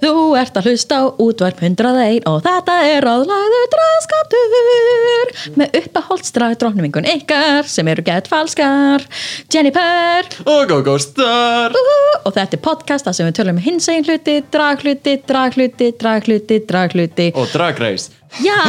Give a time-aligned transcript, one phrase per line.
[0.00, 7.08] Þú ert að hlusta á útvarp 101 og þetta er ráðlæður draskaptur með uppahóldsdrag dróknumingun
[7.10, 9.04] ykkar sem eru gett falskar
[9.52, 11.76] Jennifer Og GóGó Star!
[12.24, 17.28] og þetta er podcast þar sem við tölum um hinsegin hluti, draghluti, draghluti, draghluti, draghluti
[17.36, 18.19] Og Drag Race.
[18.38, 18.62] Já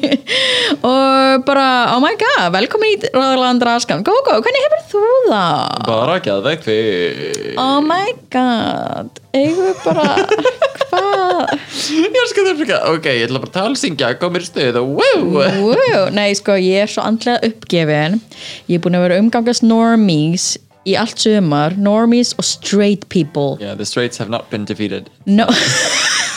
[0.88, 5.84] og bara, oh my god, velkomin í ráðlæðan draskan Gógó, hvernig hefur þú það?
[5.86, 7.52] Bara gæðveg fyrir.
[7.60, 10.08] Oh my god, eigum við bara,
[10.80, 11.54] hvað?
[11.92, 14.96] Ég skal það fyrir Ok, ég ætla bara að talsyngja, kom mér í stuð og
[14.96, 15.28] wow!
[15.68, 18.20] Wow, nei sko ég er svo andlega uppgefin
[18.70, 20.54] ég er búin að vera umgangast normies
[20.86, 25.10] í allt sumar, normies og straight people Yeah, the straights have not been defeated.
[25.26, 25.46] no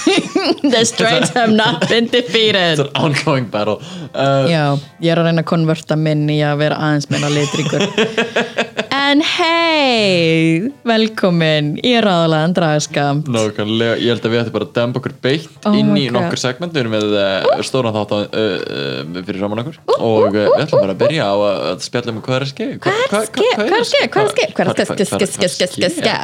[0.05, 3.79] the straights have not been defeated It's an ongoing battle.
[4.13, 7.87] Uh, já, ég er að reyna að konverta minn í að vera aðeins minna litrikur
[9.05, 15.01] en hei velkomin í ráðlegan dragaskam Nákvæmlega, ég held að við ættum bara að dempa
[15.01, 18.25] okkur beitt Oh inn í nokkur segment við erum með uh, stóran þátt á, uh,
[18.25, 22.21] uh, fyrir saman okkur og uh, við ætlum bara að byrja á að spjalla um
[22.25, 23.45] hvað er að ske Hvað er að ske?
[23.55, 24.01] Hvað er að ske?
[24.07, 24.45] Hvað er að ske?
[24.55, 24.87] Hvað er að ske?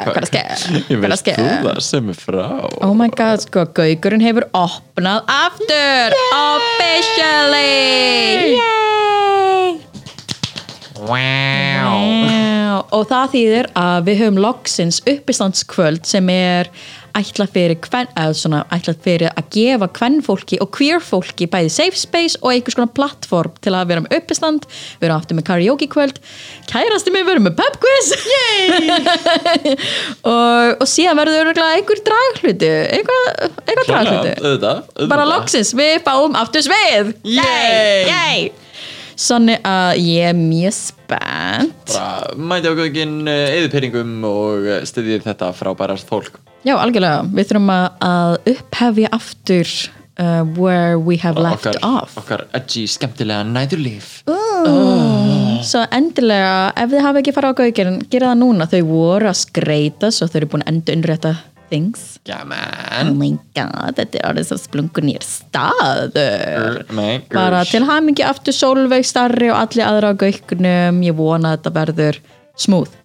[0.08, 0.44] Hvað er að ske?
[0.92, 2.46] Ég veist þú það sem er frá
[2.82, 7.78] Oh my god, sko, Gaugurinn hefur opnað aftur Officially
[8.58, 8.82] Yay
[11.02, 12.61] wow.
[12.92, 16.72] Og það þýðir að við höfum loksins uppistandskvöld sem er
[17.18, 22.00] ætlað fyrir, kven, eða svona, ætlað fyrir að gefa kvennfólki og queer fólki bæði safe
[22.00, 24.68] space og einhvers konar plattform til að vera með uppistand.
[25.02, 26.22] Við erum aftur með karaoke kvöld.
[26.72, 28.14] Kærasti minn verður með pub quiz.
[30.32, 34.82] Og, og síðan verður einhver dragluti auðvitað, auðvitað.
[35.10, 37.14] bara loksins, við fáum aftur svið.
[37.28, 38.06] Yay!
[38.08, 38.52] Yay!
[39.22, 41.92] Sannig að ég er mjög spennt.
[41.92, 46.40] Bara mæti á gögin eðupyringum og uh, styðið þetta frábærast fólk.
[46.66, 49.70] Já, algjörlega, við þurfum að, upphefja aftur
[50.22, 52.18] uh, where we have left okkar, off.
[52.18, 54.22] okkar edgy, skemmtilega næturlíf.
[55.66, 59.40] Svo endilega, ef þið hafa ekki farið á gaugin gera það núna, þau voru að
[59.42, 61.34] skreita svo þau eru búin að endur innrétta
[61.72, 62.20] things.
[62.28, 68.26] Já, Oh my god, þetta er orðið svo splungun nýr staður Man, bara til hamingi
[68.28, 72.20] aftur Solveig starri og allir aðra á gaugnum ég vona að þetta verður
[72.60, 72.98] smúð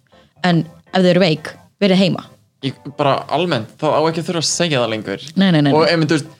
[0.45, 2.25] en ef þau eru veik, verið heima.
[2.65, 5.25] Ég, bara almennt, þá á ekki að þurfa að segja það lengur.
[5.37, 5.91] Nei, nei, nei, og nei.
[5.93, 6.33] einmitt, þú veist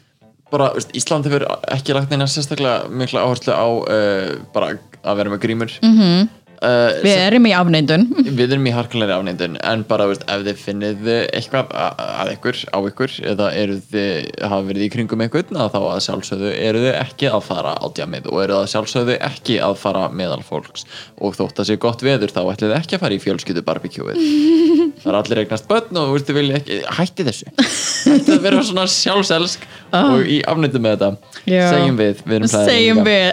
[0.51, 1.45] bara, þú veist, Ísland hefur
[1.75, 4.73] ekki lagt neina sérstaklega mikla áherslu á uh, bara
[5.03, 5.79] að vera með grímur.
[5.85, 6.27] Mm
[6.61, 7.03] -hmm.
[7.05, 8.05] við erum í afneindun
[8.37, 12.77] við erum í harkalegri afneindun en bara, veist, ef þið finnið eitthvað að ykkur, á
[12.91, 13.49] ykkur eða
[13.91, 14.09] þið,
[14.41, 18.29] hafa verið í kringum að þá að sjálfsögðu eru þið ekki að fara á djamið
[18.31, 20.87] og eru það sjálfsögðu ekki að fara meðal fólks
[21.17, 24.17] og þótt að sé gott veður þá ætlið þið ekki að fara í fjölskyldu barbecue
[25.01, 29.67] það er allir eignast börn og veist, ekki hætti þessu hætti að vera svona sjálfselsk
[29.97, 31.37] og í afneindum með þetta Ah.
[31.47, 31.61] Já.
[31.71, 32.45] segjum við, við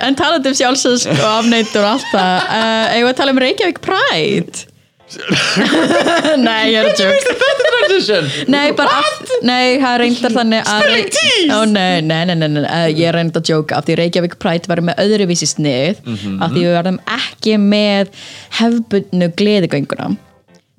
[0.07, 1.87] en talandi um sjálfsögsk og afneindur
[3.15, 4.65] allt að tala um Reykjavík Pride.
[6.45, 7.19] Nei, ég er að joke.
[7.29, 8.29] Þetta er transition?
[8.51, 11.49] Nei, bara aft, nei, það reyndar þannig að Spilling tease!
[11.55, 14.37] Ó, nei, nei, nei, nei, nei, uh, ég er reyndar að jóka af því Reykjavík
[14.43, 16.39] Pride verður með öðruvísi snið Mhm.
[16.43, 18.13] af því við verðum ekki með
[18.59, 20.09] hefbundnu gleðigönguna.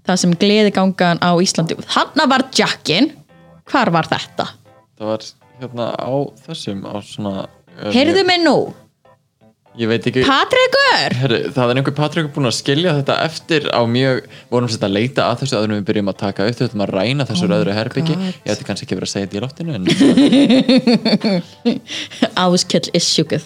[0.06, 3.12] Það sem gleðigangan á Íslandi Hanna var Jackin
[3.72, 4.50] hvar var þetta?
[5.00, 5.24] það var
[5.62, 6.12] hérna á
[6.46, 8.58] þessum á svona uh, Heyrðu mig nú,
[9.80, 11.16] ég veit ekki Patrikur!
[11.20, 14.18] Herri, það er einhver Patrik búin að skilja þetta eftir á mjög,
[14.54, 16.94] vorum sér að leita að þessu áður en við byrjum að taka upp, þetta að
[16.96, 18.40] ræna þessu oh öðru herbyggi, God.
[18.46, 19.84] ég ætti kannski ekki verið að segja þetta í loftinu en
[22.46, 23.46] Áskell is sjúkuð.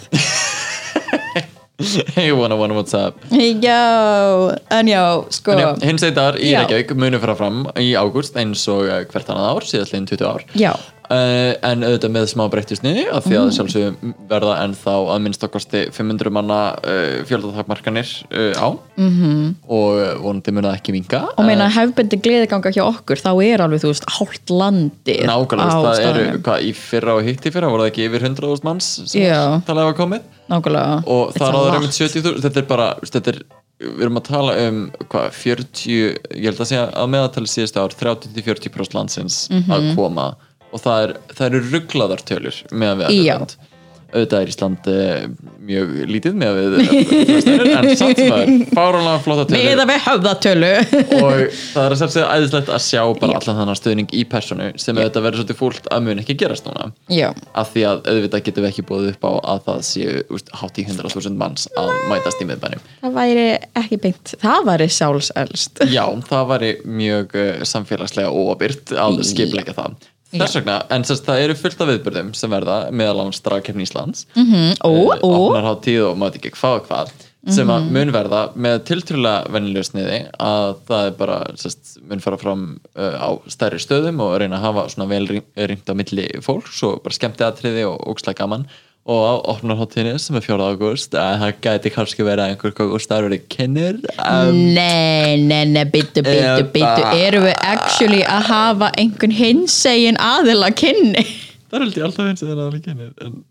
[2.13, 6.51] Hey wanna wanna what's up Já, en já, sko hins einn dagar í.
[6.51, 10.43] Reykjavík munu fara fram í ágúst eins og uh, hvert annað ár, síðastliðin 20 ár.
[10.59, 10.73] Já,
[11.09, 15.45] Uh, en auðvitað með smá breyttu sniði af því að sjálfsögum verða ennþá að minnst
[15.47, 18.69] okkosti 500 manna uh, fjöldatakmarkanir uh, á.
[18.93, 19.55] -hmm.
[19.65, 23.81] og vonandi mun það ekki vinga og meina hefbundi gleðiganga hjá okkur þá er alveg,
[23.81, 27.87] þú veist, hálft landi Nákvæmlega, það eru, hvað, í fyrra og hitt í fyrra voru
[27.87, 29.61] það ekki yfir 100.000 manns sem Já.
[29.65, 30.27] talaði var komið?
[30.49, 30.99] Nákvæmlega.
[31.09, 33.41] Og það ráður um 70.000 þetta er bara, þetta er
[33.79, 34.79] við erum að tala um
[35.09, 35.89] hvað, 40
[36.35, 39.71] ég held að segja að meðatali síðustu ár 30-40% landsins Mhm.
[39.71, 40.27] að koma
[40.69, 43.35] og það, er, það eru rugglaðar tölur meðan við Já.
[43.39, 43.57] Erlend.
[44.09, 45.25] auðvitað er Ísland uh,
[45.69, 49.67] mjög lítið með við flestir, en samt sem það er fáránlega flotta tölur.
[49.67, 50.71] Miða við höfðatölu
[51.19, 54.97] og það er að sjálfsögðu æðislegt að sjá bara allan þannig stuðning í personu sem
[54.97, 56.89] auðvitað verður svolítið fúlt að mun ekki gerast núna.
[57.13, 60.53] Já, af því að auðvitað getum við ekki búið upp á að það séu úst,
[60.57, 62.85] hátt í 100.000 manns að mætast í miðbænum.
[63.05, 63.47] Það væri
[63.83, 64.37] ekki beint.
[64.41, 69.99] Það væri sjálfselst Já, það væri mjög uh, samfélagslega óabyrt að skipleika það
[70.29, 74.27] Þess vegna, en sérst, það eru fullt af viðbyrðum sem verða meðal annars dragkefni Íslands.
[74.37, 77.15] Mm, Ó, eh, ó, opnarháttíð og maður ekki hvað og hvað
[77.55, 82.39] sem að mun verða með tiltrúlega vennilega sniði að það er bara sérst, mun fara
[82.41, 82.65] fram
[82.99, 85.23] uh, á stærri stöðum og reyna að hafa svona vel
[85.55, 88.67] rýmt á milli fólks og bara skemmti atriði og ógslæg gaman
[89.09, 90.69] og á opnarháttíðinni sem er 4.
[90.69, 95.83] ágúst að það gæti kannski verið að einhver góð starfur kynir um, Nei, nei, nei,
[95.89, 101.25] byttu, byttu, byttu Erum við actually að hafa einhvern hinsegin aðila kynni
[101.69, 103.41] Það er alltaf hins eða alveg kynir en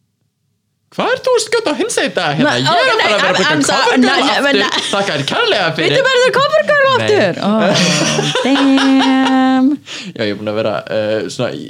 [0.88, 2.52] Hvað er þú að skjóta á hins eða hérna?
[2.52, 3.56] Nei, Ég er bara að vera að byggja
[4.00, 4.62] nei.
[4.68, 4.86] aftur.
[4.88, 5.92] Þakka þér kærlega fyrir.
[5.92, 7.40] Byttu verður covergirl aftur.
[7.48, 7.62] Oh,
[8.46, 9.68] Damn.
[10.14, 11.66] Já, ég er búin að vera uh, svona í,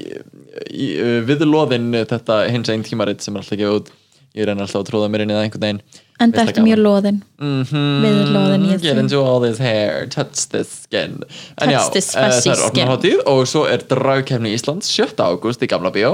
[0.71, 3.91] í, uh, við loðin þetta hins einn tímaritt sem er alltaf gefið út
[4.37, 5.81] Ég reyna alltaf að tróða mér inn í það einhvern veginn.
[6.19, 8.93] En það ertu mjög loðin mm Við loðin í Get því.
[9.05, 11.21] into all this hair, touch this skin.
[11.63, 15.15] En já, Touch this eh, fuzzy það er opnarháttíð og svo er dragkefni Íslands 7.
[15.23, 16.13] ágúst í Gamla Bíó.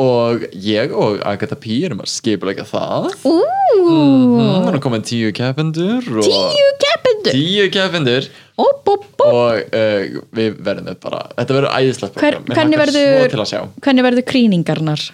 [0.00, 3.12] Og ég og Agatha P erum að skipulega það.
[3.30, 3.36] Ú,
[3.84, 7.36] Það er komin tíu keppendur og tíu keppendur?
[7.36, 8.30] Tíu keppendur.
[8.58, 12.48] Og uh, við verðum bara þetta verður æðislegt Hver, program.
[12.48, 15.06] Mér hvernig, verður, hvernig verður krýningarnar?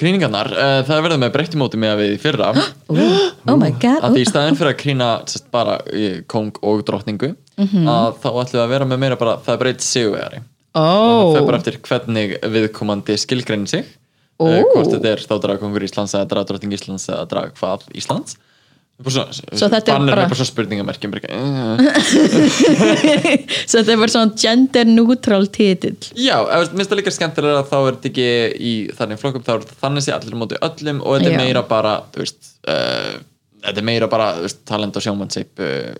[0.00, 2.50] Krýningarnar, uh, það verður með breytti móti með að við í fyrra.
[3.50, 5.78] Oh my god að í staðin fyrir að krýna sest, bara
[6.30, 7.84] kong og drottningu Mhm.
[7.92, 10.38] að þá ætlum við að vera með meira bara það er breytt sigurvegari.
[10.72, 13.84] Ó, það bara eftir hvernig viðkomandi skilgreinir sig
[14.40, 14.44] Ó.
[14.46, 18.36] uh, hvort þetta er þá dragkongur Íslands eða dragdrottning Íslands eða drag hvað Íslands
[19.00, 21.28] Bara Svona, Svo þetta er bara- er bara svo spurningamerkjum bara,
[23.64, 25.96] svo þetta var svona gender neutral titill.
[26.20, 26.36] Já,
[26.74, 28.28] minnst það líka skemmtilega að þá er þetta ekki
[28.70, 31.40] í þannig flokkum, þá er þetta þannig sé allir á móti öllum og þetta er
[31.44, 33.14] meira bara veist, uh,
[33.66, 35.94] þetta er meira bara veist, talent og sjómannsip uh,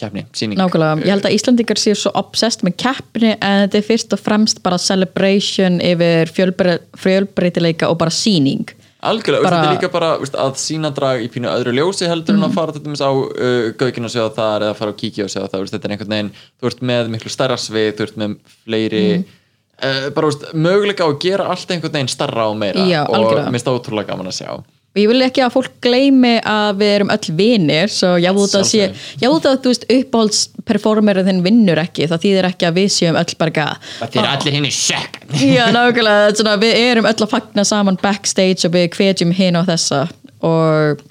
[0.00, 3.88] keppni, síning Nákvæmlega, ég held að Íslandingar séu svo obsessed með keppni en þetta er
[3.88, 8.64] fyrst og fremst bara celebration yfir fjölbre fjölbreytileika og bara síning
[9.00, 12.36] Algjörlega, bara, þetta er líka bara veist, að sína drag í pínu öðru ljósi heldur
[12.36, 15.24] en að fara til dæmis á uh, gaukinn og sjá það eða fara á kíkja
[15.24, 18.06] og sjá það veist, þetta er einhvern veginn, þú ert með miklu stærra svið þú
[18.06, 18.34] ert með
[18.66, 23.00] fleiri uh, bara veist, möguleika á að gera allt einhvern veginn starra og meira Já,
[23.06, 23.54] og algjörlega.
[23.56, 24.52] minnst ótrúlega gaman að sjá
[24.90, 28.56] og ég vil ekki að fólk gleymi að við erum öll vinir svo ég út
[28.58, 28.88] að sé,
[29.22, 33.20] ég út að þú veist uppáhaldsperformerin þinn vinnur ekki það þýðir ekki að við séum
[33.20, 33.68] öll bara
[34.00, 38.00] Það er allir hinn í sjekk Já, nákvæmlega, svona, við erum öll að fagna saman
[38.02, 40.02] backstage og við hvetjum hinn og þessa
[40.42, 41.06] og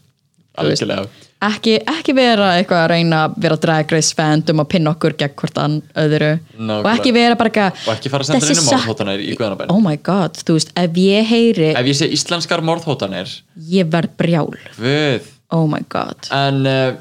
[0.60, 1.08] Algjörlega
[1.42, 5.36] ekki, ekki vera eitthvað að reyna að vera drag race fandom og pinna okkur gegn
[5.40, 6.32] hvort ann öðru.
[6.58, 6.80] Nákvæmlega.
[6.84, 9.24] og ekki vera bara eitthvað og ekki fara að senda þessi inn um sa- morðhótanir
[9.24, 13.32] í Guðanabæn Oh my god, þú veist, ef ég heyri Ef ég sé íslenskar morðhótanir.
[13.70, 14.50] Ég verð brjál.
[14.78, 16.28] Guð Oh my god.
[16.30, 16.94] En, uh,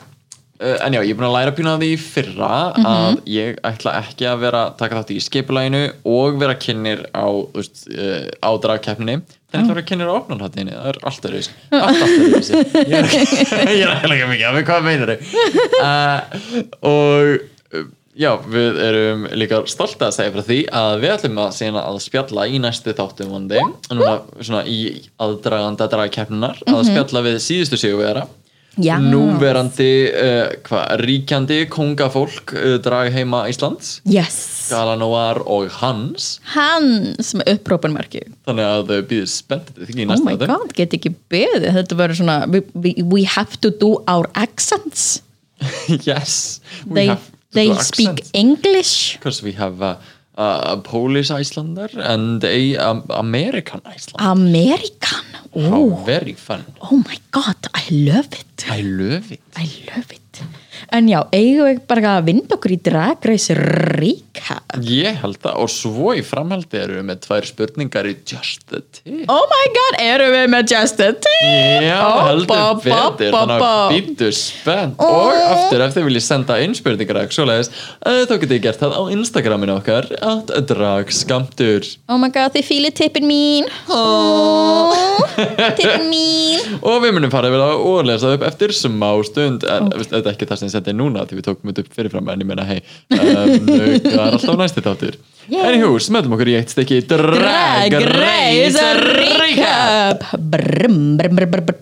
[0.59, 2.87] en já, ég er búin að læra pínu að því fyrra Mhm.
[2.91, 7.85] að ég ætla ekki að vera taka þátt í skipulæginu og vera kynir á, veist,
[7.95, 9.21] uh, á dragkeppninni
[9.53, 11.53] þannig að vera kynir á opnarhattinni það er allt öðruvísi.
[11.73, 12.65] Allt allt öðruvísi.
[12.89, 15.21] Ég er ekki mikið af mig, hvað meinar þau?
[15.79, 16.21] Uh,
[16.83, 17.39] og
[17.79, 17.87] uh,
[18.19, 22.01] já, við erum líka stolt að segja frá því að við ætlum að sína að
[22.03, 23.63] spjalla í næstu þáttum vondi
[23.95, 24.81] núna svona í
[25.23, 28.27] aðdraganda dragkeppninar að spjalla við síðustu sigurvera
[28.79, 28.95] Já.
[29.03, 33.97] núverandi uh, hva, ríkjandi kongafólk uh, drag heima Íslands.
[34.07, 34.69] Yes.
[34.71, 36.37] Galanóar og Hans.
[36.55, 40.53] Hans með upprópunmerki þannig að þau býður spenntið því í Oh næsta my þáttum.
[40.53, 41.67] god, get ekki beðið.
[41.81, 45.23] Þetta verður svona we, we, we have to do our accents.
[46.07, 48.31] Yes we They, have to they do speak accents.
[48.35, 49.17] English.
[49.19, 49.99] Because we have a, a,
[50.39, 55.25] a Polish Icelander and a um, American Icelander American?
[55.55, 56.65] How oh, very fun.
[56.81, 58.65] Oh my god, I love it.
[58.71, 59.43] I love it.
[59.57, 60.43] I love it.
[60.95, 64.28] En já, eigum við bara að vinda okkur í Drag Race Recap
[64.85, 68.83] ég held það og svo í framhaldi erum við með tvær spurningar í Just the
[68.83, 69.25] Tip.
[69.33, 71.39] Oh my god, erum við með Just a Tip?
[71.85, 73.77] Já, Ó, heldur bá, betur, bá, þannig að bá.
[73.95, 75.01] býttu spennt.
[75.05, 79.03] Og aftur ef þið viljið senda inn spurningar eh, þá getið þið gert það á
[79.15, 83.69] Instagraminu okkar að dragskamtur Oh my god, þið fílið tippin mín.
[83.89, 84.93] Oh,
[85.79, 86.61] Tippin mín.
[86.89, 89.67] Og við munum fara yfir það og lesa það upp eftir smá stund.
[89.69, 90.09] En okay.
[90.13, 92.45] þetta er ekki það sem ég sendi núna því við tókum þetta upp fyrirfram en
[92.45, 95.17] ég meina hei um, það er alltaf næsti þáttur.
[95.49, 95.63] Yay.
[95.71, 96.99] Anywho, smöldum okkur í eitt stykki.
[97.09, 100.27] Drag Race Recap.
[100.53, 101.77] Brum, brum, brum, brum.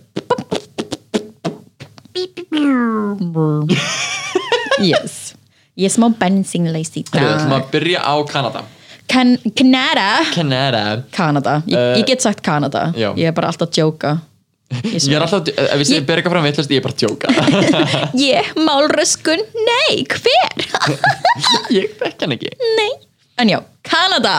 [4.82, 5.34] Yes.
[5.76, 8.62] Ég er smá bensínleysi í Herru, Við ætlum dag að byrja á Kanada.
[9.08, 10.06] Kan- Kanada?
[10.34, 11.02] Kanada.
[11.12, 12.92] Kanada, ég, Eh, ég get sagt Kanada.
[12.96, 14.20] Ég er bara alltaf að djóka
[14.66, 17.30] Ég Ég er alltaf, ef segjum byrja eitthvað fram villast Ég er bara tjóka
[18.28, 20.66] Ég, málröskun, nei, hver?
[21.78, 22.50] Ég þekk hann ekki.
[22.78, 22.90] Nei.
[23.38, 24.36] En já, Kanada.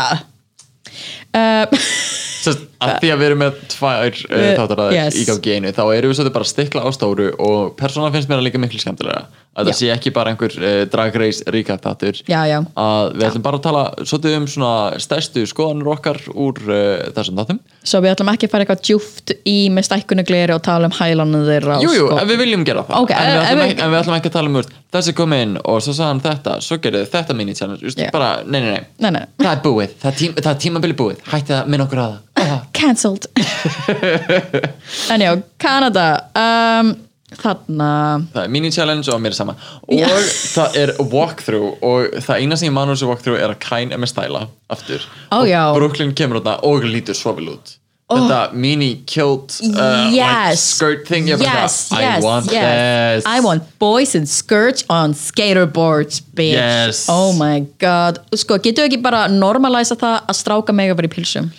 [1.36, 1.88] Uh,
[2.48, 5.18] Sest, að því að við erum með tvær uh, þáttaraðir yes.
[5.18, 8.40] í gangi einu þá erum við svolítið bara stikla á stóru og persóna finnst mér
[8.40, 9.26] að líka miklu skemmtilega
[9.58, 10.54] að það sé ekki bara einhver
[10.94, 12.20] drag race recap þáttur.
[12.30, 12.60] Já, já.
[12.78, 14.72] að við ætlum bara að tala svolítið um svona
[15.02, 17.60] stærstu skoðanur okkar úr uh, þessum þáttum.
[17.88, 21.46] Svo við ætlum ekki að fara eitthvað djúft í með stækkunugleri og tala um hælanum
[21.48, 23.02] þeirra og Jú, jú, sko- en við viljum gera það.
[23.04, 25.34] Ok, en, við ætlum ekki, en við ætlum ekki að tala um úr, þessi kom
[25.38, 28.12] inn og svo sagði hann þetta, svo gerði þetta mini challenge just, Já.
[28.14, 29.26] bara, nei, nei, nei, Nei, nei.
[29.42, 32.14] það er búið það er, tím, það er tímabili búið, hætti það minn okkur að
[32.14, 32.24] það.
[32.38, 32.62] Ah.
[32.78, 33.26] Cancelled.
[35.12, 36.94] En já, Kanada um,
[37.36, 37.88] Þarna.
[38.34, 39.58] Það er mini challenge og mér er sama.
[39.88, 40.08] Og Já.
[40.56, 43.92] það er walkthrough og það eina sem ég man úr þessu walkthrough er að Kain
[43.92, 45.04] er með stæla aftur.
[45.32, 45.64] Ó, og já.
[45.76, 47.76] Brooklyn kemur þarna og lítur svo vel út
[48.08, 50.62] þetta mini kilt uh, like Yes.
[50.78, 53.24] skirt thing ég bara, Yes, I yes, want yes.
[53.24, 53.26] this.
[53.28, 56.56] I want boys in skirts on skaterboards bitch.
[56.56, 57.06] Yes.
[57.12, 58.22] Oh my god.
[58.36, 61.52] Sko, getur ekki bara normalæsa það að stráka mega verið í pilsum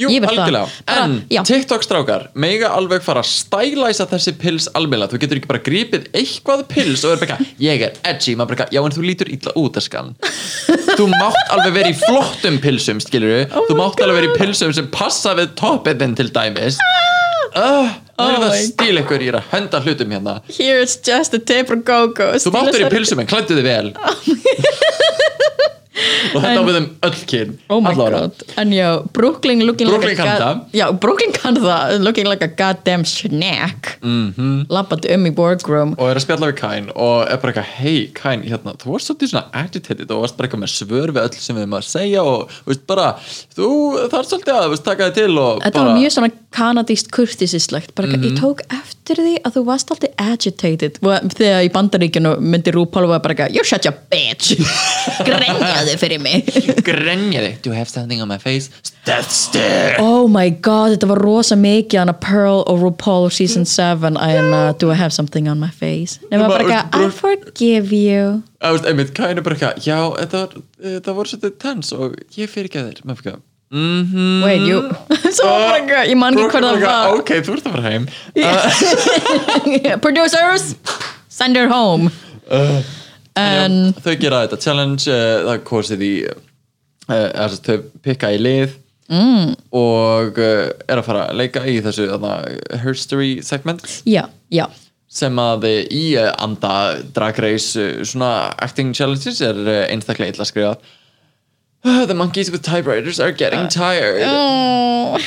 [0.00, 0.28] Jú, það.
[0.30, 1.40] algjörlega, Bara- en já.
[1.50, 6.06] TikTok strákar mega alveg fara að stælæsa þessi pils almennilega, þú getur ekki bara grípið
[6.16, 9.06] eitthvað pils og er bara, eitthvað, ég er edgy maður bara, eitthvað, já en þú
[9.10, 10.14] lítur illa út eskan
[10.96, 14.38] þú mátt alveg vera í flottum pilsum skilur Oh þú mátt alveg vera í God.
[14.44, 16.78] pilsum sem passa við toppið þinn til dæmis.
[17.50, 20.34] Uh, það er Oh það my stíl ykkur er að henda hlutum hérna.
[20.54, 23.66] Here it's just a tip for go-go þú mátt vera í pilsum en klæddu þið
[23.66, 23.92] vel
[26.34, 27.80] og þetta við um öll kyn Oh
[28.60, 30.78] En já, Brooklyn looking Brooklyn like a kann god- það.
[30.80, 34.66] Já, Brooklyn kann það Looking like a goddamn snack mm -hmm.
[34.68, 38.10] Lappandi um í boardroom og er að spjalla við Kain og er bara eitthvað, hei
[38.14, 41.34] Kain, hérna, þú varst svolítið svona agitated og varst bara eitthvað með svör við öll
[41.40, 43.14] sem við erum að segja og veist bara,
[43.56, 43.68] þú
[44.10, 47.94] þarf svolítið að veist, taka þið til og Þetta bara var mjög svona kanadíst kurtisislegt.
[47.94, 48.24] Bara mm Mhm.
[48.24, 50.98] ég tók eftir því að þú varst alltaf agitated.
[51.00, 54.56] Þegar í bandaríkjunu myndi RuPaul var bara you're such a bitch.
[55.28, 56.44] Grenjaði fyrir mig.
[56.84, 58.70] Grenja þig, do you have something on my face?
[59.06, 59.96] Death stare.
[59.98, 64.72] Oh my god, þetta var rosa mikið hana Pearl og RuPaul season 7 and uh,
[64.78, 66.18] do I have something on my face?
[66.30, 68.42] Nema Bara, eitthvað, I forgive you.
[68.60, 70.00] Að veist, einmitt, er bara eitthvað, já,
[70.82, 74.42] þetta voru svolítið tens og ég fyrir ekki að þér maður fyrir mhm.
[74.44, 74.82] Wait, you
[75.14, 78.08] eitthvað, ég man ekki er það ok, þú ert að fara heim.
[80.04, 80.74] Producers,
[81.30, 82.10] send her home.
[83.38, 86.38] En þau gera þetta challenge uh, það kosið í uh,
[87.10, 88.76] uh, þau pikka í lið
[89.10, 89.56] mm.
[89.76, 92.08] og uh, er að fara að leika í þessu
[92.82, 93.84] herstory segment.
[94.08, 94.66] Já, já.
[95.10, 96.74] Sem að uh, í uh, anda
[97.14, 100.90] drag race uh, svona acting challenges er uh, einstaklega illa skrifað
[101.84, 104.22] uh, the monkeys with typewriters are getting tired.
[104.26, 105.18] Oh.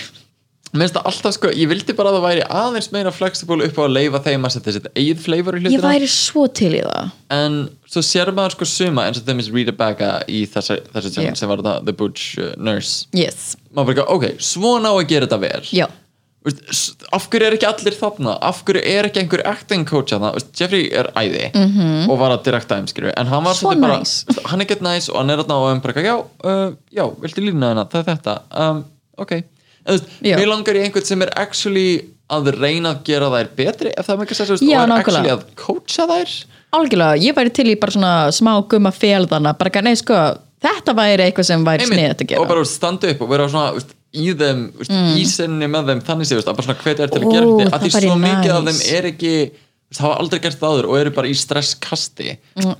[0.73, 3.75] Mér finnst það alltaf sko, ég vildi bara að það væri aðeins meira flexible upp
[3.77, 6.71] á að leifa þeim að setja sitt eigið flavor í ég hlutina væri svo til
[6.73, 7.11] í það.
[7.35, 11.27] En svo sér maður sko suma eins og þeim er Rita Baga í þessu, challenge
[11.29, 11.37] Já.
[11.43, 13.05] sem var það The Butch uh, Nurse.
[13.13, 15.61] Yes, maður bara, ok, svona á að gera þetta vel.
[15.77, 15.85] Já.
[15.85, 16.02] s-
[16.43, 18.35] af hverju er ekki allir þarna?
[18.43, 22.09] Af hverju er ekki einhver acting coach þarna Jeffrey er æði -hmm.
[22.11, 24.25] og var að direkta þeim skilju en hann var Svo svolítið bara, nice.
[24.51, 27.41] hann er gett næs og hann er þarna og hann bara, já, uh, já, viltu
[27.41, 27.87] lína hérna?
[27.87, 28.83] Það er þetta, um,
[29.17, 29.31] ok.
[29.33, 29.43] En
[29.85, 31.89] þú veist, mér langar í einhvern sem er actually
[32.33, 34.99] að reyna að gera þær betri ef það er að veist, Já, og er nákvæmlega.
[34.99, 36.37] actually að coacha þær?
[36.73, 40.15] Algjörlega, ég væri til í bara svona smá gumma félðana, bara ekki, nei sko
[40.63, 42.41] þetta væri eitthvað sem væri sniðið að gera.
[42.41, 43.83] Og bara standa upp og vera svona
[44.13, 47.13] í þeim, veist, í senni með þeim þannig sé, veist, að bara svona hvetja er
[47.13, 47.27] til Mm.
[47.27, 48.73] Ó, að gera það að því svo mikið af nice.
[48.83, 52.75] þeim er ekki veist, hafa aldrei gert það áður og eru bara í stresskasti Mm,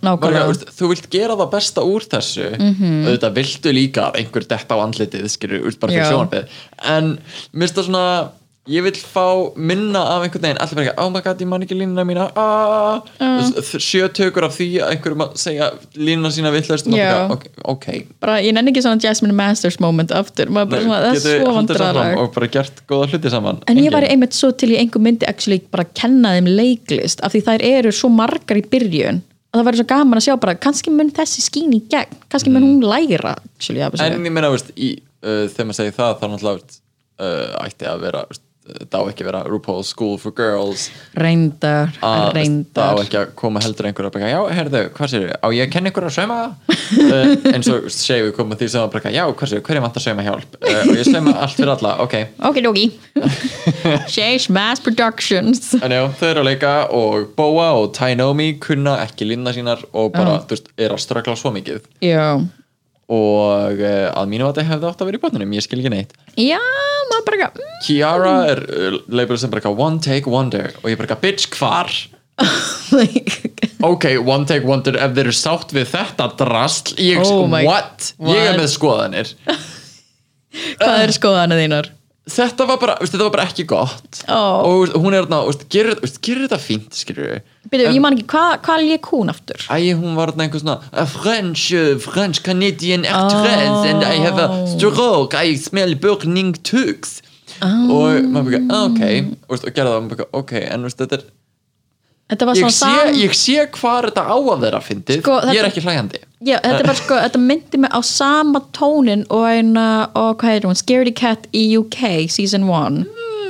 [0.78, 3.02] þú vilt gera það besta úr þessu -hmm.
[3.08, 6.12] auðvitað viltu líka að einhver detta á andlitið skilur, veist, bara fyrir Já.
[6.12, 6.46] sjónarfið
[6.84, 7.20] en
[7.54, 8.30] mér finnst það svona
[8.70, 10.60] ég vil fá minna af einhvern veginn.
[10.64, 12.28] Allir bara ekki, oh my god, ég man ekki línuna mína.
[12.40, 13.74] Ah, uh.
[13.76, 15.68] sjö tökur af því að einhverjum að segja
[16.00, 17.44] línuna sína villast ok,
[17.74, 17.88] ok.
[18.24, 21.58] Bara, ég nenni ekki svona Jasmine Masters moment aftur, maður bara svona, það er svo
[21.58, 23.60] vandrarleg og bara gert góða hluti saman.
[23.68, 23.98] En ég Engin.
[23.98, 27.68] væri einmitt svo til í einhver myndi actually bara kenna þeim leiklist af því þær
[27.74, 29.20] eru svo margar í byrjun
[29.54, 32.54] að það væri svo gaman að sjá bara kannski mun þessi skín í gegn, kannski
[32.54, 33.84] mun hún læra actually.
[33.84, 34.00] Mm.
[34.08, 36.80] en ég meina, veist, í, uh, þegar maður segir það þá náttúrulega
[37.22, 40.86] uh, ætti að vera veist, það á ekki að vera RuPaul's School for Girls.
[41.20, 45.12] Reyndar, að það á reyndar ekki að koma heldur einhver að bara, já, herðu, hvað
[45.12, 46.40] sér á ég að kenna ykkur að sauma?
[46.70, 50.08] Uh, eins og séu komum því sem að bara, já, hvað sér, hverju vant að
[50.08, 50.58] sauma hjálp?
[50.62, 52.18] Uh, og ég sauma allt fyrir alla, ok.
[52.52, 52.88] Okidoki.
[54.16, 55.74] Chase Mass Productions.
[55.84, 60.14] En já, þau eru að leika og Boa og Tainomi kunna ekki linna sínar og
[60.16, 61.84] bara, þú veist, er að ströggla svo mikið.
[62.04, 62.40] Já,
[63.12, 65.92] og uh, að mínu að það hefði átt að vera í botnunum, ég skil ekki
[65.92, 66.60] neitt já,
[67.12, 67.78] maður bara mm.
[67.88, 71.50] Kiara er uh, label sem bara eitthvað, one take wonder og ég bara eitthvað, bitch,
[71.58, 71.92] hvar?
[73.92, 78.14] ok, one take wonder ef þeir eru sátt við þetta drasl ég, Oh my- what?
[78.30, 79.36] ég er með skoðanir
[80.80, 81.92] hvað er skoðanir þínar?
[82.30, 84.22] Þetta var bara, þetta var bara ekki gott.
[84.32, 84.64] Ó.
[84.64, 85.42] og hún er þarna,
[85.74, 89.66] gerir, gerir þetta fínt skilur við ég man ekki, hvað hva lék hún aftur?
[89.68, 94.66] Æ, hún var þarna einhver svona French, uh, French Canadian actress and I have a
[94.72, 97.20] stroke, I smell burning tux
[97.64, 99.02] og maður byrja, ok
[99.48, 101.26] og, og gerði það, maður byrja, ok en þetta er,
[102.32, 103.10] ég sé, sam...
[103.20, 106.96] ég sé hvað þetta á að vera fyndið, Sko, ég er ekki hlægjandi Já, þetta
[107.00, 111.46] sko, þetta myndi mig á sama tónin og eina, og hvað heitir hún, Scaredy Cat
[111.56, 113.04] í UK season 1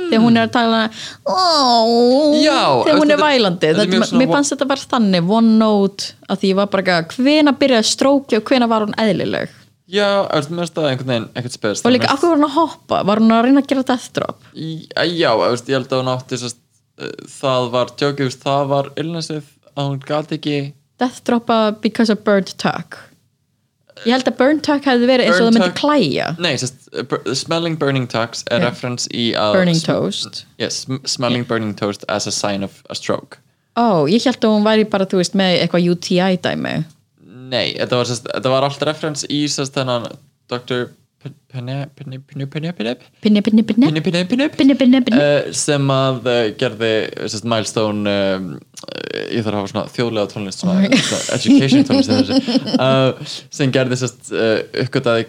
[0.04, 0.80] þegar hún er að tala
[1.26, 3.66] oh, Já, þegar hún þetta- er vælandi.
[3.66, 6.70] þetta er þetta, svona mér fannst þetta bara þannig, one note að því ég var
[6.72, 9.60] bara ekki hvena byrjaði að strókja og hvena var hún eðlileg?
[9.94, 12.54] Já, veist, mér það einhvern veginn ekkert spes og líka, af hverju var hún að
[12.56, 14.86] hoppa, var hún að reyna að gera death drop Í-
[15.18, 16.60] Já, veist, ég held að hún átti sest,
[16.98, 19.42] það var, veist, það var illnessið
[19.74, 20.58] að hún gati ekki
[21.02, 22.98] death dropa because of bird tuck.
[24.04, 26.26] Ég held að burn tuck hefði verið eins og það myndi klæja.
[26.42, 28.68] Nei, sest, bur- smelling burning tux er Yeah.
[28.70, 30.44] reference í að burning toast.
[30.58, 33.38] Yes, sm- smelling burning toast as a sign of a stroke.
[33.76, 36.84] Ó, ég held að hún væri bara, þú veist, með eitthvað UTI dæmi.
[37.24, 40.10] Nei, þetta var, sest, þetta var allt reference í sest, þennan
[40.48, 40.90] Dr.
[45.56, 46.92] Sem að uh, gerði
[47.48, 48.50] milestone uh,
[49.30, 50.66] ég þarf að hafa svona þjóðlega tónlist
[51.38, 54.30] education tónlist uh, sem gerði sest,
[54.84, 55.28] uppgötaði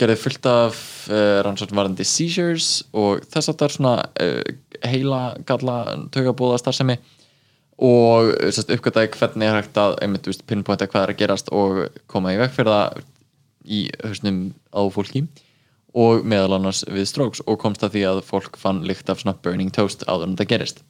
[0.00, 0.82] gerði fullt af
[1.12, 3.94] uh, rannsókn varandi seizures og þess að það er svona
[4.90, 5.78] heila galla
[6.14, 6.98] tögabúða starfsemi.
[7.80, 9.96] Og sest, uppgötaði hvernig er hægt að
[10.48, 13.00] pinpointa hvað er að gerast og koma í veg fyrir það
[13.64, 15.24] í hausnum á fólki
[15.96, 19.38] og meðal annars við strokes og komst að því að fólk fann lykt af svona
[19.42, 20.84] burning toast áður en það gerist.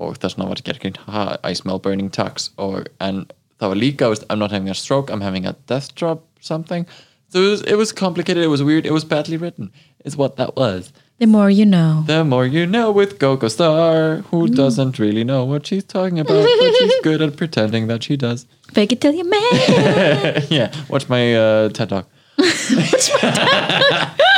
[0.00, 0.96] Og þess vegna var gerðkring
[1.44, 3.26] I smell burning tux og, en
[3.60, 6.86] það var líka veist, I'm not having a stroke, I'm having a death drop something.
[7.28, 9.70] So it was, it was complicated, it was weird, it was badly written
[10.04, 12.02] it's what that was the more you know.
[12.06, 16.42] The more you know with Gogo Star who doesn't really know what she's talking about
[16.62, 18.46] but she's good at pretending that she does.
[18.72, 20.50] Fake it till you make it.
[20.56, 22.06] Yeah, watch my uh, TED Talk.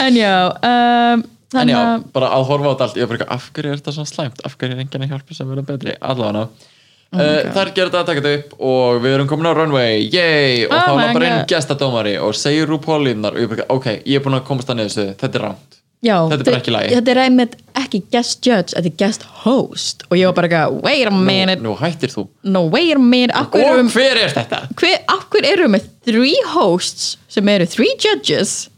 [0.00, 1.22] En já um,
[1.54, 3.78] En já, bara að horfa á þetta allt Ég er bara, eitthvað, af hverju er
[3.80, 4.42] þetta svona slæmt?
[4.44, 5.94] Af hverju er enginn að hjálpa sem verða betri?
[6.04, 6.42] Allavega.
[7.08, 10.66] Uh, Þar gerir þetta að taka þetta upp Og við erum komin á runway, yay!
[10.66, 13.54] Og Oh þá my er bara einn gestadómari Og segir RuPaul línunar Og ég er
[13.54, 16.44] bara, ok, ég er búin að komast að niður Þetta er rámt já, Þetta er
[16.48, 16.94] bara ekki í lagi.
[16.94, 20.06] þetta er einmitt ekki guest judge, þetta er guest host.
[20.10, 21.62] Og ég var bara ekki, wait a minute.
[21.64, 22.28] Nú hættir þú.
[22.44, 24.62] No, wait a minute, hverju Og erum hver er þetta?
[24.78, 28.68] hver, erum við með three hosts sem eru three judges?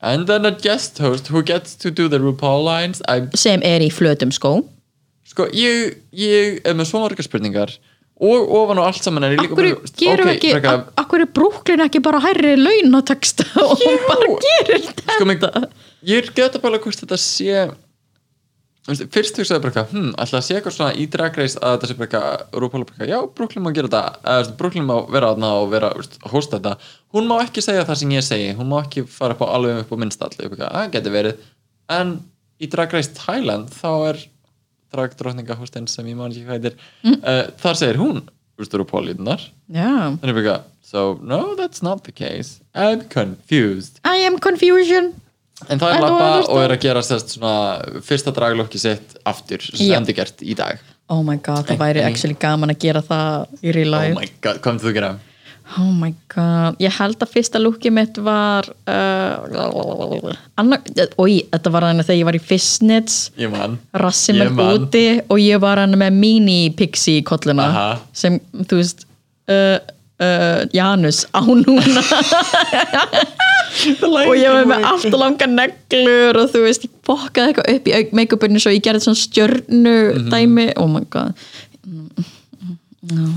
[0.00, 3.00] And then a guest host who gets to do the RuPaul lines.
[3.08, 4.60] I, sem er í flötum skó
[5.26, 7.72] Sko, ég, ég er með svo margar spurningar.
[8.16, 12.20] Og ofan og allt saman er bara, gerum ok, ekki hverju er Brooklyn ekki bara
[12.24, 15.42] hærri launateksta og bara gerir þetta sko, mig,
[16.06, 17.66] ég geta bara hvort þetta sé
[18.86, 21.88] fyrst hugsaði bara eitthvað hm, ætla að sé eitthvað svona í Drag Race að þetta
[21.90, 24.54] sé bara eitthvað er bara eitthvað, já, Brooklyn má gera þetta.
[24.60, 28.14] Brooklyn má vera þarna og vera veist, hosta þetta, hún má ekki segja það sem
[28.14, 28.54] ég segi.
[28.58, 31.42] Hún má ekki fara upp á alveg upp á minnstall það getur verið.
[31.96, 32.14] En
[32.62, 34.22] í Drag Race Thailand þá er
[34.94, 37.20] dragdrottningahostin sem ég man ekki hvað heitir mm.
[37.60, 38.22] þar segir hún,
[38.56, 42.62] RuPaul línunar já, þannig bara so no, that's not the case.
[42.72, 43.98] I'm confused.
[44.06, 45.12] I am confusion
[45.70, 46.50] En það er understand.
[46.52, 49.96] og er að gera sérst svona fyrsta draglokki sitt aftur sem Já.
[49.96, 53.72] endur gert í dag oh my god, það væri actually gaman að gera það í
[53.76, 55.10] real Oh life my god, hvað myndir þú gera?
[55.80, 60.84] Oh my god, ég held að fyrsta lúkið mitt var uh, annar,
[61.18, 65.04] oi, þetta var þannig þegar ég var í Fistnets Ég man rassi Ég með úti
[65.26, 67.88] og ég var hann með mini pixie kolluna Aha.
[68.14, 69.06] sem, þú veist
[69.50, 69.78] uh,
[70.22, 72.04] uh, Janus á núna
[74.06, 78.16] og ég var með allt langa neglur og þú veist, ég fokkaði eitthvað upp í
[78.20, 80.30] make-upinu svo ég gerði svona stjörnu Mhm.
[80.32, 81.34] dæmi, oh my god.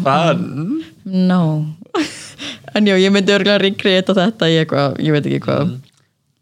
[0.04, 1.66] Fun no.
[2.76, 5.64] En já, ég myndi örgulega recreata þetta eitthvað, ég veit ekki hvað.
[5.66, 5.80] Mhm.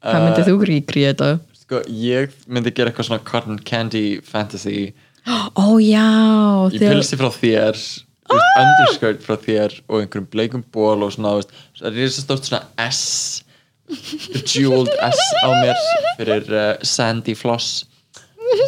[0.08, 1.30] hvað myndið þú recreata?
[1.68, 4.94] sko, ég myndi gera eitthvað svona cotton candy fantasy.
[5.28, 7.82] Ó já í þegar- pilsi frá þér
[8.30, 8.62] ah!
[8.64, 11.42] underskirt frá þér og einhverjum bleikum ból og svona,
[11.76, 12.08] það er
[12.40, 13.44] svona S
[13.88, 15.78] bejeweled S á mér
[16.18, 17.86] fyrir uh, Sandy Floss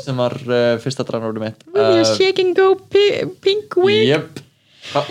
[0.04, 1.66] sem var uh, fyrsta drafnárið mitt.
[1.72, 4.10] With your uh, shake and go pi pink wig.
[4.10, 4.42] Jep,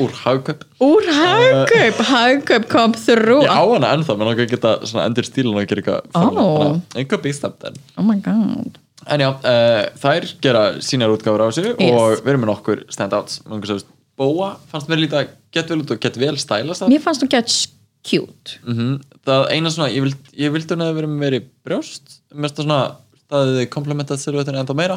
[0.03, 5.29] úr hagköp úr hagkaup, hagkaup kom þrú Ég á hana ennþá, menn okkur geta endur
[5.29, 6.81] stílun og gera eitthvað oh.
[6.99, 8.81] einhver bístamt en oh my god.
[9.09, 11.94] En já, uh, þær gera sínar útgáfur á þessu Yes.
[11.94, 13.40] og við erum með nokkur standouts.
[14.18, 17.31] Bóa fannst mér lítið að gett vel út og gett vel stælast mér fannst hún
[17.31, 17.53] gett
[18.09, 18.59] cute.
[18.64, 22.14] Mm Það eina svona, ég, vild, ég vildi að vera með verið brjóst.
[22.33, 22.83] Mér finnst það svona,
[23.29, 24.97] það hefði komplementað silhuettinu ennþá meira.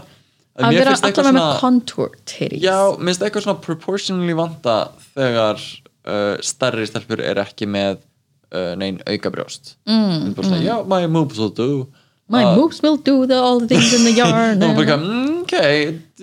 [0.55, 2.61] Að vera allavega með contour titties.
[2.63, 4.77] Já, mér finnst eitthvað svona proportionally vanta
[5.17, 7.99] þegar uh, stærri stelpur er ekki með
[8.55, 9.75] uh, neinn auka brjóst.
[9.89, 11.89] Mm, svona, Já, my moves will do.
[12.31, 15.55] My Uh, moves will do the, all the things in the eitthvað, mm, ok,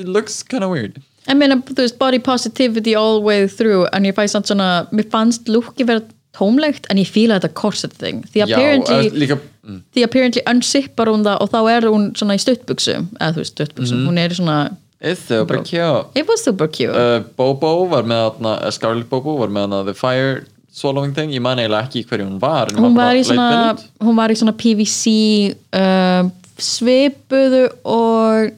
[0.00, 3.86] it looks kind of weird ég meina, þú veist, body positivity all the way through.
[3.92, 6.00] En ég fæ samt svona, mér fannst lúki vera
[6.38, 8.22] tómlegt en ég fíla þetta corset thing.
[8.32, 12.10] Því Já, apparently, uh, líka mm, því apparently unzippar hún það og þá er hún
[12.18, 14.06] svona í stuttbuxum eða þú veist stuttbuxum, Mhm.
[14.08, 14.58] hún er svona
[15.00, 16.06] It's super cute.
[16.16, 16.90] It was super cute.
[16.90, 20.44] Uh, Bobo var með uh, Scarlet Bobo var með þarna The Fire
[20.78, 24.30] Swallowing Thing, ég man eiginlega ekki hverju hún var hún var leit svona hún var
[24.30, 28.52] í svona PVC uh, svipuðu og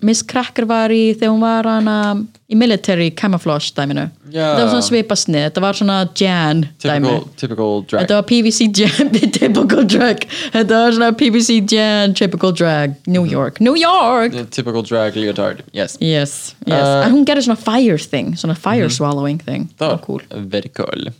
[0.00, 1.94] Miss Cracker var í þegar hún var hana
[2.48, 4.06] í military camouflage dæminu.
[4.30, 4.44] Já.
[4.44, 7.08] þetta var svona svipasnið, þetta var svona Jan dæmi.
[7.08, 8.04] Typical, typical drag.
[8.04, 10.26] Þetta var PVC Jan, typical drag.
[10.54, 14.36] Þetta var svona PVC Jan, typical drag New York, New York!
[14.36, 15.98] Uh, typical drag leotard, yes.
[16.00, 19.66] Yes, yes, Uh, en hún gerði svona fire thing svona fire swallowing thing.
[19.80, 20.22] Það var cool.
[20.52, 21.10] very cool.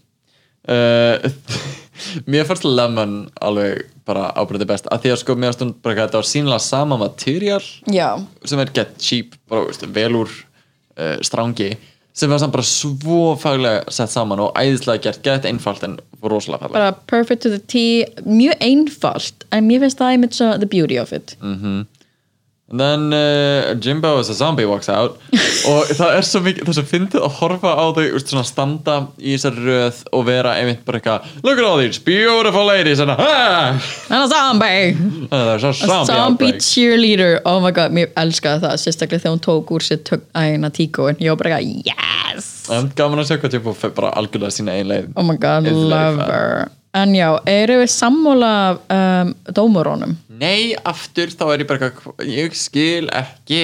[0.68, 1.30] Uh,
[2.26, 4.88] mér fannst Lemon alveg bara ábyrði best.
[4.92, 8.08] Að því að sko mér stund bara að þetta var sínlega sama material Já,
[8.48, 11.74] sem er get cheap, bara veist, vel úr uh, strangi
[12.18, 16.64] sem var samt bara svo faglega sett saman og æðislega gert, gett einfalt en rosalega
[16.64, 17.82] faglega bara perfect to the T
[18.26, 21.36] mjög einfalt, en mér finnst það einmitt svo the beauty of it
[22.70, 25.16] And then uh, Jimbo as a zombie walks out.
[25.68, 28.44] Og það er svo mikið, það er svo fyndið að horfa á þau úst, svona
[28.44, 33.00] standa í þessari röð og vera einmitt bara eitthvað look at all these beautiful ladies
[33.00, 33.80] and ah!
[34.12, 34.92] En að zombie.
[35.32, 37.40] Er svo A zombie, zombie cheerleader.
[37.48, 41.32] Oh my god, mér elskaði það sérstaklega þegar hún tók úr sér ægina tíkóin ég
[41.32, 42.52] var bara eitthvað, yes!
[42.68, 45.12] En gaman að sjá hvað Jimbo fer bara algjörlega sína ein leið.
[45.16, 46.68] Oh my god, love her.
[46.96, 48.52] En já, eru við sammála
[48.92, 53.62] um, dómurónum nei, aftur þá er ég bara eitthvað ég skil ekki.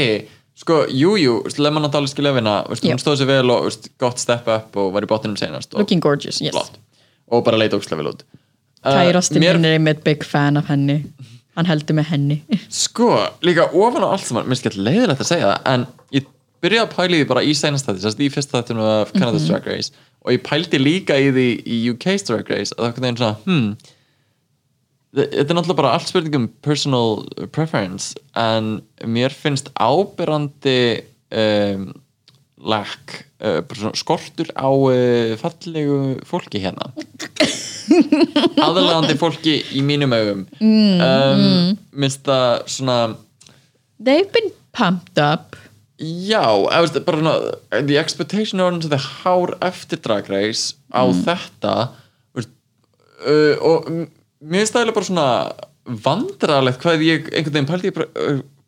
[0.59, 2.93] Sko, jújú, jú, Lemon átt alveg skil efina Já.
[2.93, 5.83] hún stóð sér vel og veist, gott step up og var í botninum senast og
[5.83, 6.55] looking gorgeous, yes.
[6.55, 6.79] flott.
[7.35, 8.23] Og bara leita ókslega vel út.
[8.85, 11.01] Uh, kærasti mér er einmitt big fan af henni.
[11.59, 12.39] Hann heldur með henni.
[12.85, 13.11] Sko,
[13.47, 16.31] líka ofan á allt saman mér skemmt leiðilegt að segja það en ég
[16.65, 19.13] byrjaði að pæla í því bara í sænast þetta þess að í fyrsta þetta af
[19.17, 20.07] Canada's Drag Race.
[20.23, 23.94] Og ég pældi líka í því í UK's Drag Race að það er svona, hmm
[25.15, 27.23] þetta er náttúrulega bara allt spurning um personal
[27.55, 31.93] preference en mér finnst ábyrrandi um,
[32.65, 33.61] lack uh,
[33.95, 36.91] skortur á uh, fallegu fólki hérna.
[38.65, 40.47] Aðalagandi fólki í mínum augum.
[40.59, 42.99] Um, minnst það svona
[44.01, 45.55] they've been pumped up.
[46.01, 46.43] Já,
[46.75, 51.75] eða bara svona the expectation er orðin það hár eftir Drag Race á þetta
[52.35, 52.51] veist,
[53.23, 53.93] uh, og
[54.45, 55.29] mér það eiginlega bara svona
[56.05, 57.93] vandrarlegt hvað ég einhvern veginn pældi,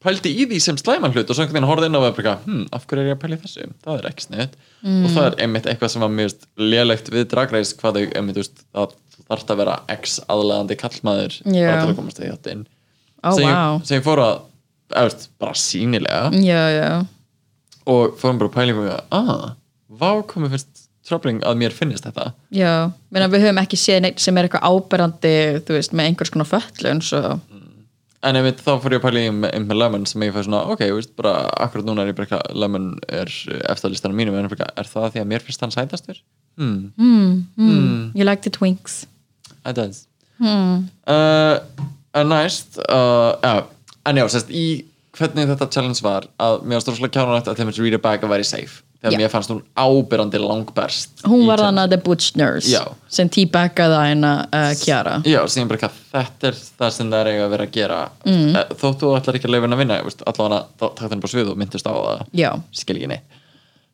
[0.05, 2.19] pældi í því sem slæman hlut og svo einhvern veginn horfði inn á það og
[2.19, 3.69] bara, hm, af hverju er ég að pæla í þessu?
[3.85, 7.55] Það er ekki sniðt og það er einmitt eitthvað sem var mjög lélegt við Drag
[7.57, 11.67] Race hvað þau, einmitt, veist, að þú þarft að vera ex aðlegandi kallmaður Já.
[11.67, 12.65] bara til að komast í þáttinn.
[13.25, 14.35] Oh sem, wow, sem ég fór að
[14.95, 16.91] veist, bara sínilega já já.
[17.87, 19.55] Og fórum bara að mig að ah,
[19.89, 20.76] vá komið fyrst
[21.07, 22.33] troubling að mér finnist þetta.
[22.55, 26.35] Já, menna við höfum ekki séð neitt sem er eitthvað áberandi, þú veist, með einhvers
[26.35, 27.37] konar föllun, svo
[28.27, 30.63] en einmitt þá fór ég að pæla í með, með Lemon sem ég fæði svona,
[30.73, 33.31] ok, veist, bara akkurat núna er ég bara eitthvað, Lemon er
[33.71, 36.21] eftir listanum mínum en er, er það því að mér finnst hann sætastur?
[36.57, 39.05] Hmm, mm, you like the twinks.
[39.67, 40.07] It does.
[40.41, 40.89] Hmm.
[41.07, 41.61] uh,
[42.17, 43.63] en næst uh, ja,
[44.09, 44.67] en já, sérst í
[45.17, 48.25] hvernig þetta challenge var að mér varst rosalega kjánulegt að þeim að read a bag
[48.25, 52.37] að væri safe þegar mér fannst hún ábyrrandi langberst Hún var þannig að The Butch
[52.39, 52.83] Nurse Já.
[53.13, 57.33] sem teabaggaði hana uh, Kjara Já, sem bara eitthvað, þetta er það sem það er
[57.33, 58.03] eiga að vera að gera.
[58.27, 58.61] Mm.
[58.75, 59.99] þóttu þú ætlar ekki að leifa henni að vinna
[60.33, 62.63] allavega takk henni bara svið og myndist á það.
[62.77, 63.43] Skil ekki neitt.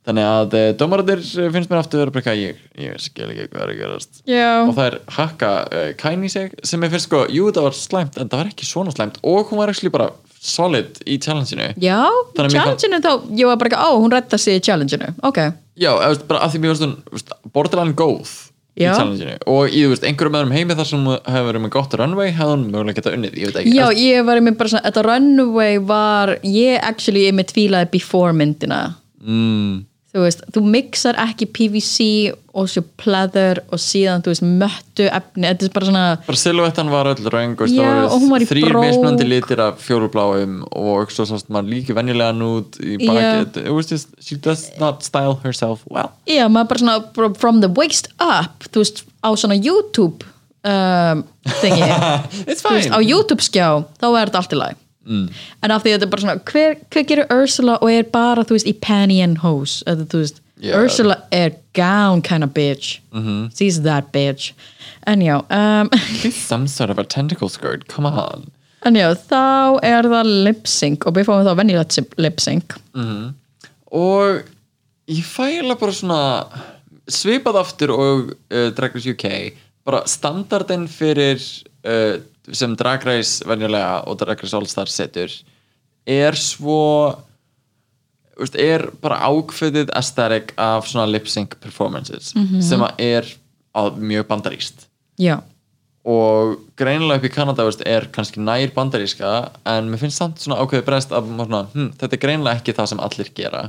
[0.02, 3.62] Þannig að uh, dómaradir finnst mér aftur vera bara eitthvað, ég, ég skil ekki hvað
[3.62, 4.22] er að gerast.
[4.26, 7.68] Já, og það er hakka uh, kæn í sig sem ég finnst sko, jú það
[7.68, 9.20] var slæmt en það var ekki svona slæmt.
[9.22, 10.10] Og hún var ekki bara
[10.42, 11.72] solid í challenge-inu.
[11.80, 12.00] Já
[12.36, 15.38] challenge-inu þá, ég var bara ekki, á, hún redda sig í challenge-inu Ok,
[15.78, 18.32] Já, veist, bara af því mér finnst hún borderline góð
[18.76, 19.36] í challenge-inu.
[19.52, 22.66] Og þú veist, einhverjum öðrum heimi þar sem hefur verið með gott runway hefði hún
[22.72, 23.76] mögulega geta unnið, ég veit ekki.
[23.78, 28.82] Já, ég var einmitt bara svona, þetta runway var, ég actually einmitt fílaði before myndina.
[29.22, 32.06] Mm, þú veist, þú mixar ekki PVC
[32.52, 36.90] og svo pleather og síðan, þú veist, möttu efni, þetta er bara svona bara silhouettan
[36.92, 38.84] var öll röng þrýr brók.
[38.84, 44.12] mismunandi litir af fjólubláum og svo sást maður líki venjulega nút í bakið, was just
[44.20, 46.12] she does not style herself well.
[46.28, 50.28] Já, maður bara svona fr- from the waist up, þú veist, á svona YouTube
[50.64, 51.24] um,
[51.60, 51.88] thingi
[52.50, 55.26] it's þú veist, á YouTube skjá þá er þetta allt í lagi mm.
[55.62, 58.46] en af því að þetta er bara svona hver, hver gerir Ursula og er bara
[58.46, 60.76] þú veist í panty and hose eða, veist, Já.
[60.78, 63.50] Ursula er gown kind of bitch -hmm.
[63.50, 64.52] she's that bitch
[65.06, 65.90] en já, um,
[66.22, 68.50] It's some sort of a tentacle skirt, come on
[68.84, 72.74] en já þá er það lip sync og við fáum þá venjulegt lip sync
[73.92, 74.42] og
[75.10, 76.46] ég fæla bara svona
[77.10, 79.26] svipað aftur og uh, Drag Race UK
[79.86, 81.40] bara standardin fyrir
[81.86, 85.30] uh, sem Drag Race venjulega og Drag Race All Stars setur
[86.08, 86.80] er svo
[88.40, 92.32] veist, er bara ákveðið aesthetic af svona lip sync performances
[92.66, 93.32] sem að er
[93.78, 94.86] að mjög bandaríst
[95.20, 95.38] já,
[96.02, 100.58] og greinilega upp í Kanada veist, er kannski nær bandaríska en mér finnst samt svona
[100.58, 103.62] ákveðið breyst maður svona, hm, þetta er greinilega ekki það sem allir gera.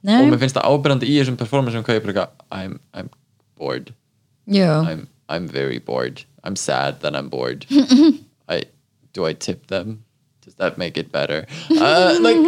[0.00, 0.22] Nei.
[0.22, 3.10] og mér finnst það ábyrjandi í þessum performance sem hvað ég eitthvað, I'm, I'm
[3.60, 3.90] bored.
[4.88, 7.66] I'm, I'm very bored I'm sad that I'm bored.
[8.48, 8.62] I,
[9.12, 10.04] do I tip them?
[10.44, 11.46] Does that make it better?
[11.70, 12.40] Uh, like,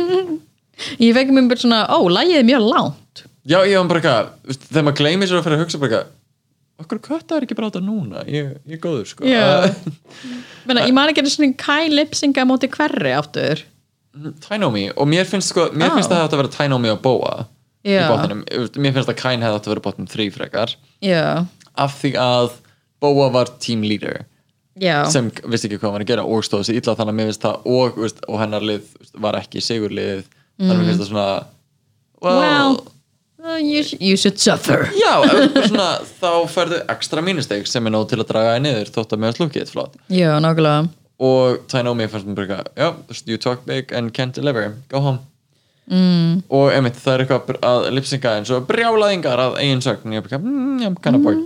[1.04, 3.24] ég fekk mér bara svona, ó, lægið er mjög langt.
[3.46, 6.18] Já ég var bara eitthvað þegar maður gleymir sér að fyrir að hugsa bara eitthvað
[6.82, 8.22] okkur kötta er ekki bara á þetta núna?
[8.26, 9.26] Ég, ég er góður sko.
[9.28, 9.68] Já.
[9.68, 10.16] Uh,
[10.66, 13.60] Menna, ég man ekki einu svona kæ lip synca móti hverri aftur.
[14.44, 14.88] Tainomi.
[14.96, 15.94] Og mér finnst sko, mér Ah.
[15.96, 17.34] finnst það að þetta vera Tainomi og Boa
[17.86, 18.08] í Já.
[18.10, 18.42] botninum,
[18.82, 20.74] mér finnst að Kain hefði átt að vera botnum 3 frekar.
[21.02, 22.50] Já, af því að
[23.02, 24.22] Boa var team leader.
[24.80, 25.02] Já.
[25.12, 27.28] Sem vissi ekki hvað hann var að gera og stóð sér illa þannig að mér
[27.28, 31.02] finnst það og, veist, og hennar lið veist, var ekki sigurlið þannig að mér finnst
[31.02, 31.26] það svona
[32.22, 32.78] well, well,
[33.42, 34.86] uh, you, you should suffer.
[34.96, 35.12] Já,
[35.66, 35.90] svona,
[36.22, 39.36] þá færðu ekstra mínusteg sem er nóg til að draga það niður þótt að mér
[39.36, 39.98] slúkið eitt flott.
[40.08, 40.88] Já, nákvæmlega.
[41.22, 45.20] Og Tainomi fannst mér bara eitthvað, já, you talk big and can't deliver, go home.
[45.90, 46.44] Mm.
[46.46, 50.24] og einmitt það er eitthvað að lipsynga eins og brjálaðingar að eigin sögn, ég er
[50.24, 51.40] bara eitthvað, mm, I'm kind of bored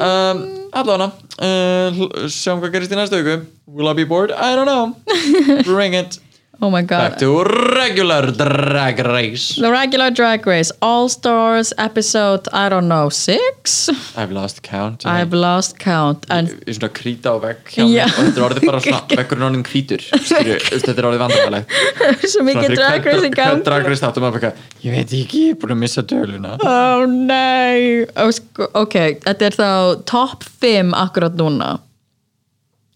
[0.00, 0.40] um,
[0.74, 4.30] allána uh, sjáum hvað gerist í næstu viku will I be bored?
[4.30, 4.96] I don't know.
[5.64, 6.18] Bring it
[6.60, 9.56] oh my back god to regular drag race.
[9.56, 10.70] The regular drag race.
[10.80, 13.88] All stars episode I don't know six?
[14.16, 18.06] I've lost count I've lost count í svona krýta á vegg hjá Já.
[18.06, 20.06] og þetta er orðið bara svona veggurinn orðin hvítur
[20.86, 23.62] þetta er orðið vandræðilegt svo mikið drag race í gang.
[23.66, 24.52] Drag race þáttum að baka
[24.84, 28.04] ég veit ekki, ég er búin að missa döluna oh nei.
[28.16, 29.70] Oh, sko, ok, þetta er þá
[30.08, 31.76] top 5 akkurat núna.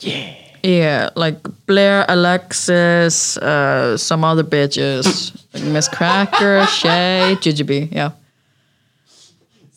[0.03, 5.35] Yeah yeah, like Blair, Alexis uh, some other bitches.
[5.55, 8.13] Like Miss Cracker, Shay Jujubee, já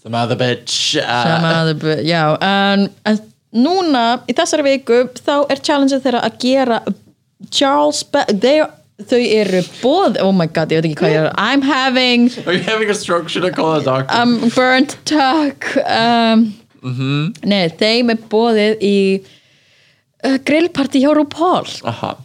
[0.01, 3.19] some other bitch Some uh, other bi- já, en, en
[3.53, 6.77] núna í þessari viku þá er challengeið þeirra að gera
[7.51, 8.61] Charles Be they,
[9.11, 12.55] þau eru bóð oh my god, ég veit ekki hvað ég er I'm having are
[12.55, 14.15] you having a stroke, should I call a doctor?
[14.15, 16.47] Um, burnt tuck um,
[17.45, 18.97] nei, þeim er bóðið í
[20.25, 21.69] uh, grillparty hjá RuPaul.
[21.89, 22.15] Aha,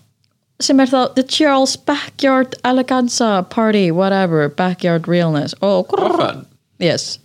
[0.62, 5.56] sem er þá The Charles Backyard Eleganza Party whatever, Backyard Realness.
[5.61, 6.46] Og fun.
[6.80, 7.18] yes.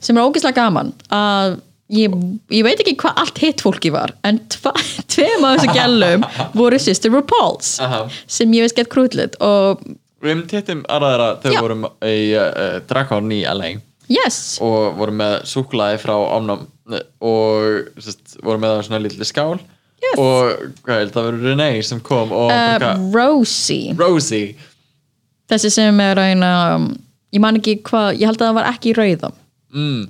[0.00, 1.56] sem er ógeðslega gaman að
[1.92, 2.14] ég,
[2.54, 4.38] ég veit ekki hvað allt hitt fólki var en
[5.12, 8.04] tveim af þessu gælum voru Sister RuPauls Aha.
[8.30, 9.82] sem ég veist gett krútlit og
[10.22, 13.72] við hefum tittum aðraðra þegar við vorum í uh, Drakon í LA
[14.10, 19.56] yes, og vorum með súkulaði frá Omnum og sest, vorum með það svona lítið skál
[20.04, 20.18] Yes.
[20.20, 23.94] og hvað held það verður Renee sem kom og uh, Rosie.
[23.96, 24.52] Rosie.
[25.50, 26.90] Þessi sem er eina um,
[27.32, 29.32] ég man ekki hvað, ég held að það var ekki rauða.
[29.76, 30.04] Mm.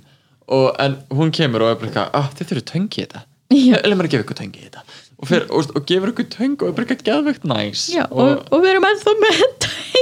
[0.47, 3.23] og, en hún kemur og er bara eitthvað, ah, þið þurfum töng í þetta.
[3.57, 4.83] Eða maður að gefa ykkur töng í þetta.
[5.17, 7.87] Og, fer, og, og gefur ykkur töng og er bara eitthvað geðvegt næs.
[7.95, 9.41] Já, og, og við erum ennþá með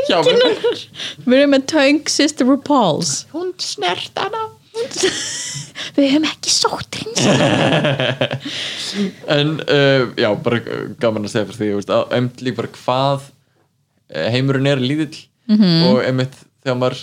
[0.08, 0.82] Já, við töngin erum- hennar
[1.30, 4.42] við erum með töng Sister RuPaul's hún snert hana
[5.96, 7.00] við höfum ekki sótt
[9.36, 10.58] en uh, já, bara
[11.02, 13.28] gaman að segja fyrir því veist, að einmitt líka bara hvað
[14.14, 15.82] eh, heimurinn er lítill Mhm.
[15.90, 17.00] og einmitt þegar maður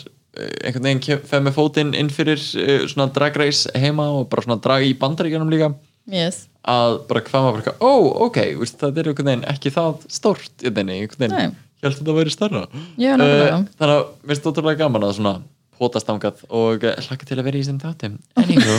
[0.65, 4.61] einhvern veginn fer með fótinn inn fyrir uh, svona drag race heima og bara svona
[4.63, 5.67] drag í bandaríkjanum líka
[6.09, 6.45] yes.
[6.65, 7.93] að bara hvað maður bara, ó,
[8.27, 12.17] ok veist, það er einhvern veginn ekki það stórt einhvern veginn, ég held að þetta
[12.17, 13.51] væri nákvæmlega.
[13.51, 15.35] Eh, þannig að mér finnst ótrúlega gaman að svona
[15.81, 18.19] potast ángað og uh, hlaka til að vera í þessum þáttum.
[18.41, 18.75] Anywho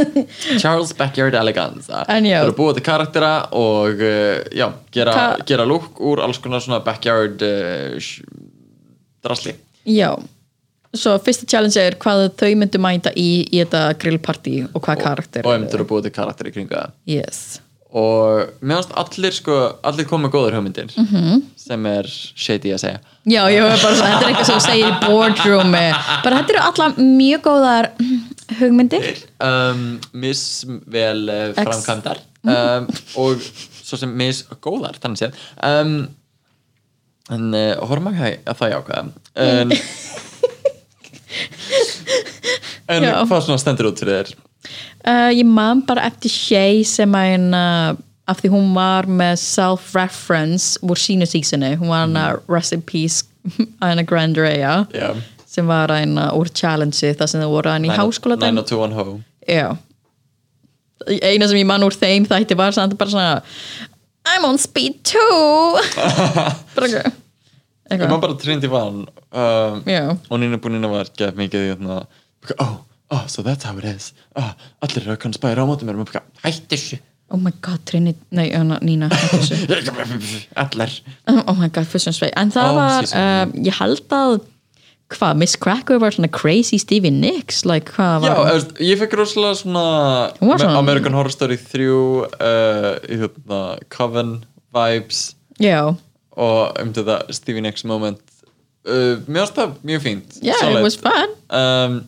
[0.62, 2.00] Charles Backyard já.
[2.08, 6.64] það er að búa til karaktera og uh, já, gera, gera lúk úr alls konar
[6.64, 8.10] svona backyard uh,
[9.24, 9.54] drasli.
[9.88, 10.10] Já,
[10.96, 15.48] svo fyrsta challenge er hvað þau myndu mæta í í þetta grillparty og hvað karakter
[15.48, 15.86] og einmitt eru.
[15.86, 17.00] að búa til karakter í kringu það.
[17.08, 17.58] Yes
[17.90, 19.54] og mér finnst allir sko
[19.88, 21.16] allir koma með góður hugmyndir Mhm.
[21.16, 21.42] -hmm.
[21.56, 22.98] sem er shady að segja.
[23.26, 25.92] Já, ég var bara þetta er eitthvað sem þú segir í boardroomi.
[26.24, 28.20] Bara þetta eru alla mjög góðar mm,
[28.60, 32.18] hugmyndir um, misvel uh, framkvæmdar.
[32.44, 33.40] Um, og
[33.84, 35.32] svo sem misgóðar þannig séð.
[35.62, 36.08] Um,
[37.30, 39.04] en uh, horfum það- að það jákvæða.
[39.36, 39.72] En,
[42.88, 43.24] en Já.
[43.28, 44.30] hvað svona stendur út fyrir þér
[45.06, 47.64] uh, Ég man bara eftir Shay sem að hérna
[48.28, 53.24] af því hún var með self-reference úr sínu sísoni, hún var hana Rest in Peace
[53.84, 55.14] hana Grand Raya já.
[55.48, 59.20] sem var hana úr challenge það sem það voru hana í háskóla 90210 ho.
[59.48, 59.68] Já.
[61.08, 63.40] Eina sem ég man úr þeim þætti var samt bara svona
[64.28, 65.22] I'm on speed 2
[66.76, 67.14] Bara eitthvað.
[67.88, 69.78] Ég maður bara Trinity Van um,
[70.28, 72.02] og Nina Búnina var gett mikið í þarna
[72.60, 72.74] oh,
[73.10, 74.12] oh, so that's how it is.
[74.36, 74.52] Oh,
[74.84, 76.22] allir eru að konspæra á mótum mér.
[76.44, 77.00] Hætti þessu.
[77.30, 79.10] Oh my god, Trini, nei, hana, Nína
[80.62, 80.92] allar
[81.28, 84.38] Oh my god, fyrst og svei En það Ó, var, um, ég held að
[85.12, 87.66] hvað, Miss Cracker var svona crazy Stevie Nicks?
[87.68, 89.84] Like, Já, eftir, ég fekk rosalega svona,
[90.40, 92.24] svona- American Horror Story 3 uh,
[93.04, 93.60] hérna
[93.92, 94.34] Coven
[94.76, 95.22] vibes.
[95.60, 95.80] Já,
[96.38, 98.20] og um þetta Stevie Nicks moment.
[98.88, 100.38] Uh, það mjög fínt.
[100.44, 101.32] Yeah, it was fun.
[101.48, 102.06] Um,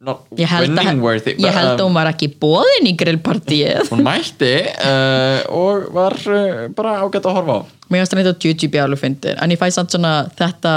[0.00, 3.90] Ég held, að, worthy ég held að um, hún var ekki bóðin í grillpartíið.
[3.92, 7.60] Hún mætti uh, og var uh, bara ágætt að horfa á.
[7.92, 10.72] Mér finnst það mitt á Jujubee alveg fyndir En ég fæ samt svona þetta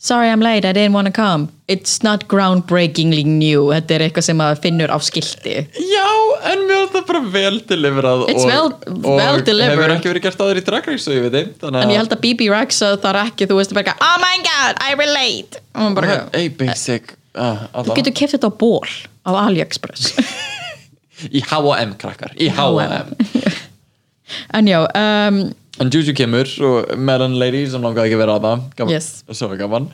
[0.00, 1.50] Sorry I'm late, I didn't wanna come.
[1.68, 5.56] It's not groundbreakingly new Þetta er eitthvað sem maður finnur á skilti.
[5.76, 6.06] Já,
[6.54, 9.76] en mér finnst það bara vel deliverað It's og, well- well og delivered.
[9.82, 12.22] hefur ekki verið gert áður í Drag Race og ég veit En ég held að
[12.22, 15.64] BB Rexa þar ekki Þú veist bara eitthvað, Oh my god, I relate.
[15.74, 18.90] Og að Hey, basic uh, Þú getur keft þetta á ból
[19.26, 20.14] Á AliExpress.
[21.36, 23.14] Í H&M krakkar Í H&M
[24.56, 25.40] En já, um,
[25.80, 29.08] En Juju kemur og Melon Lady sem langaði ekki vera að það Yes.
[29.32, 29.88] Svo var gaman.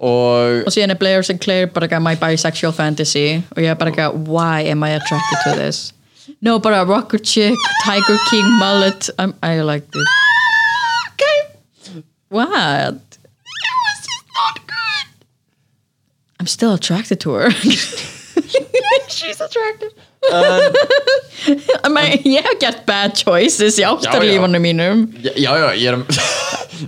[0.00, 3.42] Og og síðan er Blair Sinclair bara eitthvað my bisexual fantasy.
[3.54, 5.92] Og ég er bara eitthvað why am I attracted to this?
[6.40, 9.10] No bara rocker chick, tiger king mullet.
[9.18, 10.08] I'm, I like this.
[11.20, 12.02] Okay.
[12.30, 13.09] what?
[16.40, 17.50] I'm still attracted to her.
[19.10, 19.92] She's attractive.
[21.84, 23.76] I mean, ég hef gert bad choices.
[23.80, 25.96] Í áttarlífunum mínum Já, já, já ég er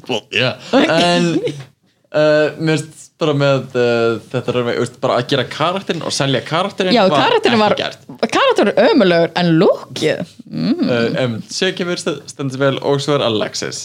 [0.09, 0.57] well, yeah.
[0.73, 6.15] En uh, Mér finnst bara með uh, Þetta er með, bara að gera karakterin og
[6.17, 8.01] selja karakterin já, karakterin var gert.
[8.23, 10.33] karakterin var ömulegur en lookið.
[10.49, 13.85] Uh, um, Sér kemur st- stendur vel og svo er Alexis.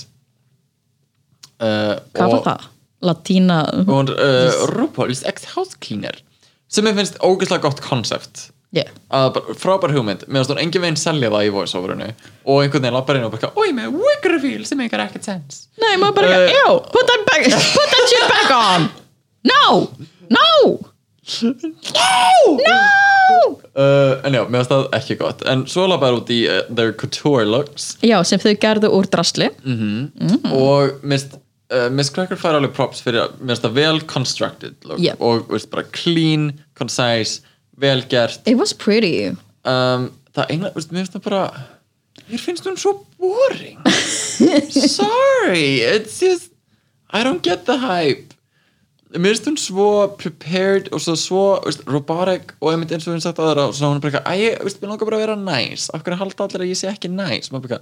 [1.60, 2.65] Uh, hvað og- var það?
[3.05, 6.17] Latína og uh, RuPaul's ex-house cleaner
[6.67, 8.47] sem ég finnst ógeðslega gott koncept.
[8.75, 8.89] Yeah.
[9.55, 10.25] frábær hugmynd.
[10.27, 12.10] Finnst hún engin veginn selja það í voice-overinu.
[12.43, 15.62] Og einhvern veginn lappar inn og bara oi með wig reveal sem eitthvað ekkert sens.
[15.79, 16.57] Nei, maður bara, Eh.
[16.67, 18.89] uh, put that back, put that shit back on.
[19.47, 19.88] No,
[20.27, 20.49] no.
[21.38, 22.57] No!
[22.67, 23.60] No!
[23.77, 25.41] Uh, en já, mér finnst það ekki gott.
[25.51, 27.93] En svo lappar út í uh, their couture looks.
[28.03, 29.49] Já, sem þau gerðu úr drasli.
[30.51, 31.38] Og mér finnst
[31.73, 35.21] uh, Miss Cracker fær alveg props fyrir að mér finnst það vel constructed look Yep.
[35.21, 36.49] og veist, bara clean,
[36.80, 37.41] concise
[37.77, 38.39] vel gert.
[38.49, 39.30] It was pretty.
[39.67, 41.43] Um, það eina, veist, mér finnst það bara
[42.27, 43.77] mér finnst hún svo boring.
[44.71, 46.51] Sorry it's just
[47.12, 48.34] I don't get the hype.
[49.15, 49.86] Mér finnst hún svo
[50.19, 53.88] prepared og svo, svo veist, robotic og einmitt eins og hún sagt aðra og svo
[53.93, 55.88] hún er bara eitthvað, æ, veist, mér langar bara að vera nice.
[55.95, 57.47] Af hverju halda allir að ég sé ekki nice?
[57.53, 57.80] Maður bara,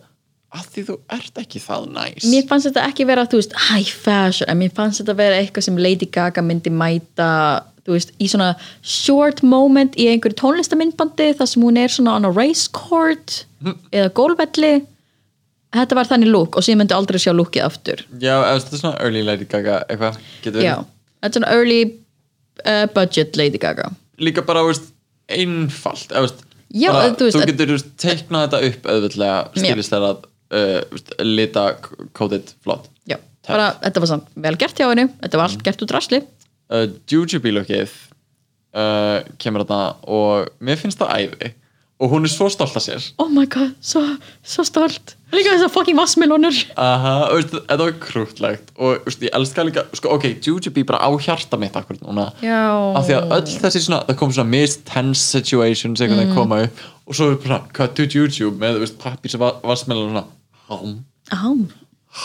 [0.56, 3.92] að því þú ert ekki það nice Mér fannst þetta ekki vera, þú veist, high
[3.92, 7.30] fashion en mér fannst þetta vera eitthvað sem Lady Gaga myndi mæta,
[7.86, 12.28] þú veist, í svona short moment í einhverju tónlistamindbandi þar sem hún er svona on
[12.30, 13.44] a race court
[13.96, 14.76] eða gólvelli
[15.76, 18.04] Þetta var þannig lúk og síðan myndi aldrei sjá lúkið aftur.
[18.22, 20.76] Já, þetta er svona early Lady Gaga eitthvað, getur Já,
[21.20, 21.80] þetta er svona early
[22.64, 23.90] uh, budget Lady Gaga.
[24.24, 24.88] Líka bara, veist,
[25.28, 30.08] einfalt veist, Já, bara, þú veist, þú getur veist, teiknað þetta upp auðvitað stilist þegar
[30.14, 30.24] að
[30.56, 30.80] uh,
[31.26, 31.68] lita
[32.18, 32.88] kódið flott.
[33.10, 35.10] Já, bara, þetta var samt vel gert hjá henni.
[35.22, 36.24] Þetta var allt gert úr drasli
[36.72, 37.94] uh, Jujubee lookið
[38.76, 41.54] uh, kemur þarna og mér finnst það æði.
[41.96, 43.06] Og hún er svo stolt af sér.
[43.24, 44.02] Oh my god, svo,
[44.44, 45.14] svo stolt.
[45.32, 50.12] Líka þessar fucking vassmelónur Aha, veist, þetta var krútlegt og veist, ég elska líka, sko,
[50.18, 52.28] ok, Jujubee bara á hjarta mitt akkur núna.
[52.44, 56.60] Af því að öll þessi svona, það kom svona mis tense situations einhvern veginn koma
[56.68, 56.84] upp.
[57.08, 60.28] Og svo er bara cut to YouTube með, veist, pappir sem vassmelun svona,
[60.70, 60.98] hám,
[61.32, 61.66] oh,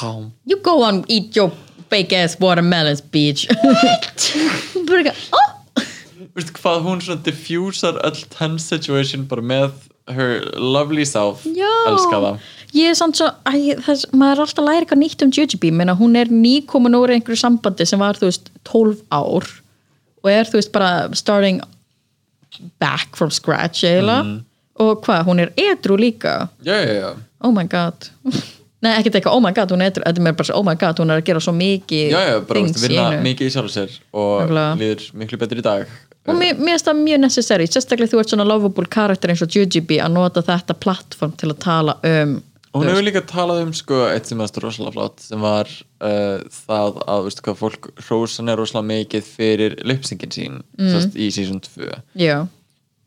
[0.01, 1.53] hám you go on eat your
[1.91, 3.47] fake ass watermelons bitch.
[3.51, 5.47] Ekki, oh.
[6.37, 9.73] Veist hvað hún svona diffusar öll tense situation bara með
[10.11, 11.71] her lovely self Já.
[11.91, 15.23] elska það Ég er samt svo, æ, þess, maður er alltaf að læra eitthvað nýtt
[15.27, 19.49] um Jujubee, menna hún er nýkomin úr einhverju sambandi sem var, þú veist, 12 ár
[20.23, 21.59] og er, þú veist, bara starting
[22.79, 24.23] back from scratch eiginlega.
[24.23, 24.39] Mhm.
[24.81, 26.49] Og hvað, hún er edru líka?
[26.67, 27.11] Já, já, já,
[27.45, 28.11] oh my god.
[28.81, 30.73] Nei, ekkert eitthvað, oh my god, hún er edru, þetta er mér bara oh my
[30.81, 33.25] god, hún er að gera svo mikið já, já bara veist, vinna einu.
[33.27, 34.79] mikið í sjálf sér og Nákvæmlega.
[34.81, 35.91] líður miklu betur í dag.
[36.29, 39.53] Og mér, mér finnst það mjög necessary sérstaklega þú ert svona lovable karakter eins og
[39.57, 42.39] Jujubee að nota þetta plattform til að tala um
[42.71, 45.67] og hún hefur líka talað um sko, eitt sem er rosalega flott sem var
[46.07, 50.93] uh, það að veist, hvað, fólk hrósan er rosalega mikið fyrir lipsingin sín Mm.
[50.95, 51.89] sest, í season 2
[52.23, 52.37] já,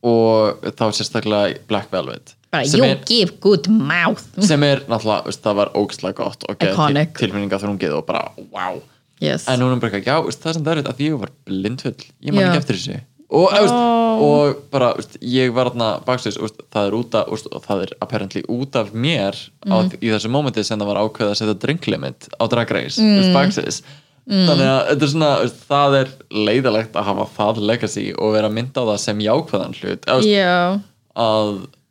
[0.04, 5.42] og þá sérstaklega Black Velvet bara you er, give good mouth sem er náttúrulega, veist,
[5.46, 7.16] það var ógstlega gott og geð Iconic.
[7.20, 8.82] tilfinninga þrungið og bara, wow
[9.24, 9.48] yes.
[9.50, 11.98] en er bara ekki, já, veist, það er sem það er að ég var blindfull,
[12.22, 13.00] ég man ekki eftir þessu
[13.34, 13.56] og, oh.
[13.58, 13.80] veist,
[14.28, 14.92] og bara,
[15.26, 16.38] ég var þarna baksins,
[16.68, 19.98] það er út af veist, og það er apparently út af mér á, Mm.
[20.04, 23.34] í þessu mómenti sem það var ákveð að setja drink limit á Drag Race mm.
[23.34, 23.82] baksins
[24.24, 25.32] þannig að er svona,
[25.68, 26.12] það er
[26.48, 30.08] leiðilegt að hafa það legacy og vera mynd á það sem jákvæðan hlut.
[30.24, 30.80] Já.
[31.20, 31.50] að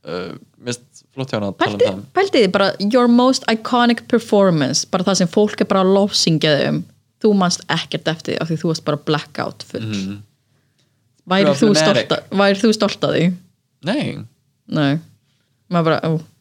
[0.09, 0.33] uh,
[0.65, 2.01] mist flott hjá hana að tala um Pældi, það.
[2.17, 6.55] pældi þið bara your most iconic performance bara það sem fólk er bara að lofsingja
[6.71, 6.83] um?
[7.23, 9.85] Þú manst ekkert eftir því af því þú varst bara blackout full.
[9.87, 10.17] Mm.
[11.31, 11.69] væri, þú
[12.65, 13.27] þú stolt að því?
[13.87, 14.07] nei,
[14.73, 14.93] Nei.
[15.73, 16.32] Maður bara, ó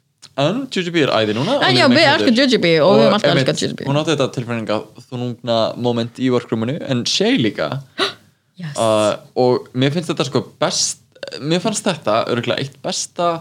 [0.42, 2.42] en Jujubee er æði núna En já, við elskum betur.
[2.46, 4.80] Jujubee og við höfum alltaf elskað Jujubee hún átti þetta tilfinninga
[5.10, 7.70] þunungna moment í workruminu en Shay líka
[8.62, 8.76] yes.
[8.78, 11.00] uh, og mér finnst þetta sko best
[11.42, 13.32] mér fannst þetta örgulega eitt besta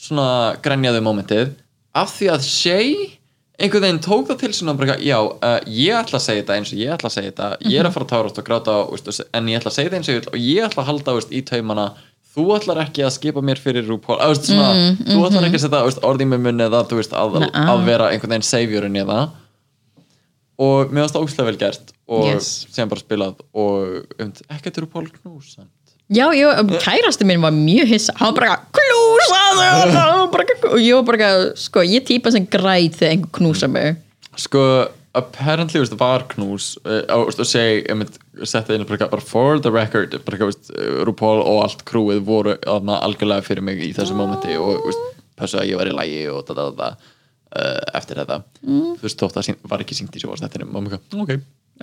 [0.00, 1.50] svona grenjaðu momentið
[2.00, 2.92] af því að Shay
[3.60, 6.70] einhvern veginn tók það til svona bara, já, uh, ég ætla að segja þetta eins
[6.72, 9.10] og ég ætla að segja þetta ég er að fara að tárast og gráta veist,
[9.12, 10.80] og se- en ég ætla að segja þetta eins og ég vil og ég ætla
[10.84, 11.84] að halda veist, í taumana
[12.34, 15.82] þú ætlar ekki að skipa mér fyrir RuPaul veist, svona, þú ætlar ekki að setja
[15.88, 19.36] veist, orð í mér munni eða veist, að, að vera einhvern veginn saviorinn í það.
[20.60, 22.48] Og mér varst það ógæslega vel gert og Yes.
[22.74, 25.70] sem bara spilað og um, ekkert RuPaul knús samt
[26.10, 26.48] Já, já,
[26.82, 28.12] kærasti minn var mjög hissa.
[28.18, 29.66] Hann bara knúsaðu
[30.72, 34.00] og ég var bara, sko, ég típa sem græt þegar einhver knúsa mig.
[34.34, 34.64] Sko,
[35.14, 40.14] apparently veist, var knús uh, og, segi, ég mynd setja inn bara, for the record
[40.26, 44.86] bara, veist, uh, RuPaul og allt krúið voru algjörlega fyrir mig í þessu momenti og
[45.40, 47.16] passu að ég var í lægi og da, da, da, da,
[47.56, 48.42] uh, eftir þetta.
[48.62, 48.92] Mm.
[49.00, 51.34] þú veist, þótt að sín- var ekki syngt í mér ok,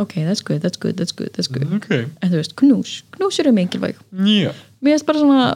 [0.06, 1.68] ok, that's good, that's good, that's good, that's good.
[1.76, 1.92] Ok.
[2.22, 4.56] En þú veist, knús, knús eru mikilvæg yeah.
[4.80, 5.52] mér finnst bara svona,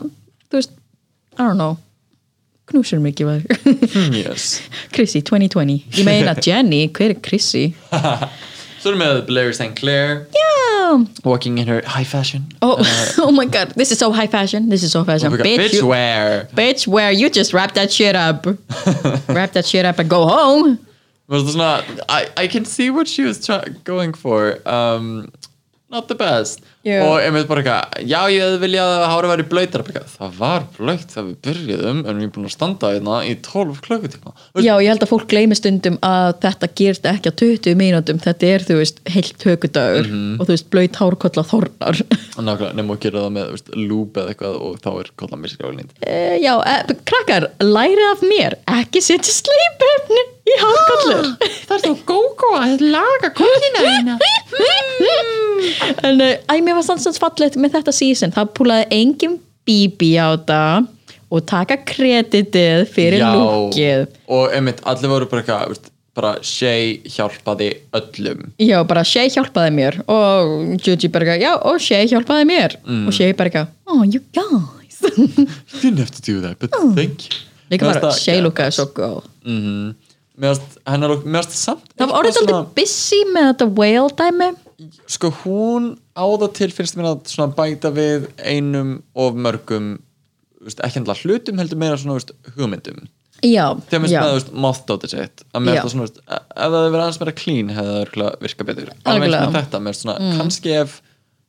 [0.50, 0.76] þú veist
[1.40, 1.80] I don't know
[2.74, 3.46] eru mikilvæg
[4.26, 4.62] yes.
[4.94, 7.74] Chrissy 2020, ég meina Jenny hver er Chrissy?
[8.82, 9.76] svo erum við Blair St.
[9.76, 10.26] Clair.
[10.34, 10.52] Yeah.
[11.24, 12.52] walking in her high fashion.
[12.62, 12.78] Oh,
[13.18, 14.70] oh my god, this is so high fashion.
[14.70, 15.34] This is so fashion.
[15.34, 16.48] Oh God, Bitch, bitch wear.
[16.54, 18.46] Bitch, where you just wrap that shit up.
[19.28, 20.80] Wrap that shit up and go home.
[21.28, 23.48] Well, it's not I, I can see what she was
[23.84, 24.58] going for.
[24.68, 25.32] Um,
[25.92, 26.64] not the best.
[26.82, 27.04] Já.
[27.06, 30.64] og ég veit bara eitthvað já ég hefði viljað að hára væri blöytar það var
[30.74, 34.34] blöyt þegar við byrjuðum en við erum búin að standa hérna í 12 klukkutíma.
[34.58, 38.50] Já, ég held að fólk gleymi stundum að þetta gerst ekki á 20 mínútum Þetta
[38.50, 42.02] er, þú veist, heilt tökudagur og þú veist, blöyt hárkolla þornar.
[42.50, 45.54] Nákvæmlega, nefnum að gera það með veist, lúp eða eitthvað og þá er kollan mér
[45.54, 51.30] skrálinni e, Já, e, krakkar, lærið af mér Ekki setja sleipefni í hárkollur
[51.68, 54.18] það er þá gógó að laga kollina þína.
[56.02, 58.32] En uh, æ, mér var sannsans fallegt með þetta season.
[58.34, 59.36] Það púlaði engin
[59.68, 60.88] bíbí á það
[61.32, 64.08] og taka kreditið fyrir lúkið.
[64.34, 68.42] Og einmitt, allir voru bara eitthvað bara Shay hjálpaði öllum.
[68.60, 72.76] Já, bara Shay hjálpaði mér og Juji bara, eitthvað, já, og Shay hjálpaði mér.
[73.06, 75.00] Og Shay bara, eitthvað, oh, you guys.
[75.72, 77.38] You didn't have to do that, but thank you.
[77.72, 78.44] Líka bara, geðveikt.
[78.50, 79.30] lúkaði svo góð.
[79.48, 79.94] Mhm.
[80.42, 84.50] Mér finnst samt Það var orðið aldrei busy með þetta whale dæmi.
[85.12, 89.92] Sko hún á það til finnst mér að bæta við einum of mörgum
[90.62, 93.06] veist, ekki endla hlutum heldur meira svona veist, hugmyndum.
[93.42, 97.22] Já, þegar finnst með mothdáttið sitt að mér það svona veist, ef það verið aðeins
[97.22, 98.92] meira clean hefði það örugglega virkað betur.
[99.14, 101.00] Alveg eins með þetta mér svona kannski ef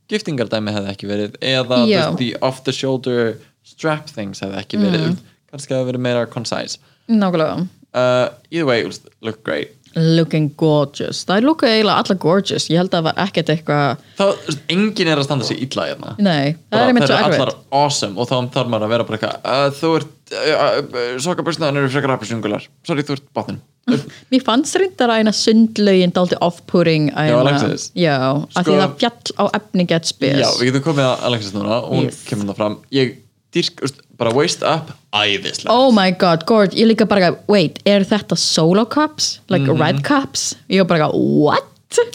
[0.08, 1.82] skiptingardæmi hefði ekki verið eða
[2.20, 5.20] the off the shoulder strap things hefði ekki verið Mm.
[5.52, 6.80] kannski hefði verið meira concise.
[7.08, 8.84] Nákvæmlega uh, either way,
[9.22, 9.78] look great.
[9.92, 13.98] Looking gorgeous, það er looka eiginlega alla gorgeous, ég held að það var ekkert eitthvað
[14.16, 16.14] það, veist, enginn er að standa sig illa hérna.
[16.16, 17.42] Nei, það Bara, er einmitt svo þær eru erfitt.
[17.42, 21.10] allar awesome og þá þarf maður að vera bara eitthvað uh, þú ert, uh, uh,
[21.26, 23.60] sokkabörsnaðan eru frekar appisungular, sorry þú ert bátinn
[24.32, 27.86] mér fannst reyndar að eina sundlaugin daldi off-putting að Já, Alexis.
[27.98, 30.38] já, af því Sko- það fjall á efni get spes.
[30.40, 31.80] Já, við getum komið að Alexis núna.
[31.82, 32.20] Og hún Yes.
[32.28, 32.76] kemur það fram.
[32.94, 33.16] Ég
[33.52, 33.82] dýrk,
[34.18, 38.84] bara waist up æðislega Oh my god, gorge, ég líka bara wait, er þetta solo
[38.86, 39.40] cups?
[39.52, 39.80] Like Mhm.
[39.80, 40.54] red cups?
[40.70, 41.68] Ég bara, what?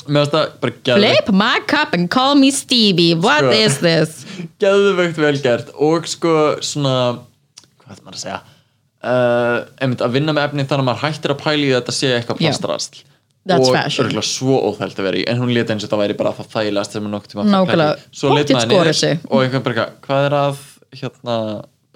[0.08, 3.52] Bara Flip my cup and call me Stevie What Sko.
[3.54, 4.26] is this?
[4.62, 6.32] geðveikt vel gert og sko
[6.66, 7.20] svona
[7.84, 8.40] hvað er maður að segja
[9.04, 12.12] uh, einmitt að vinna með efni þannig að maður hættir að pæla í þetta sé
[12.18, 13.04] eitthvað plastrast
[13.48, 16.18] That's og örgulega svo óþælt að vera í en hún leta eins og það væri
[16.20, 18.02] bara það þægilegast sem er nokkuð tíma Nákvæmlega.
[18.12, 20.58] svo leit Pottþétt maður niður og einhvern bara eitthvað, hvað er að
[20.96, 21.38] hérna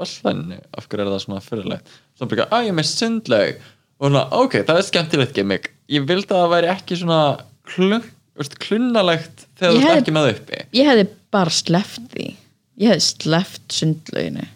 [0.01, 3.69] ballænu, af hverju er það svona fyrirlegt svo bara eitthvað, að ég er með sundlaug.
[4.01, 5.71] Og svona, ok, það er skemmtilegt gimmick.
[5.91, 7.19] Ég vildi að það væri ekki svona
[7.69, 8.05] klun,
[8.63, 10.61] klunnalegt þegar þú ert ekki með það uppi.
[10.79, 12.29] Ég hefði bara sleppt því.
[12.81, 14.47] Ég hefði sleppt sundlauginu.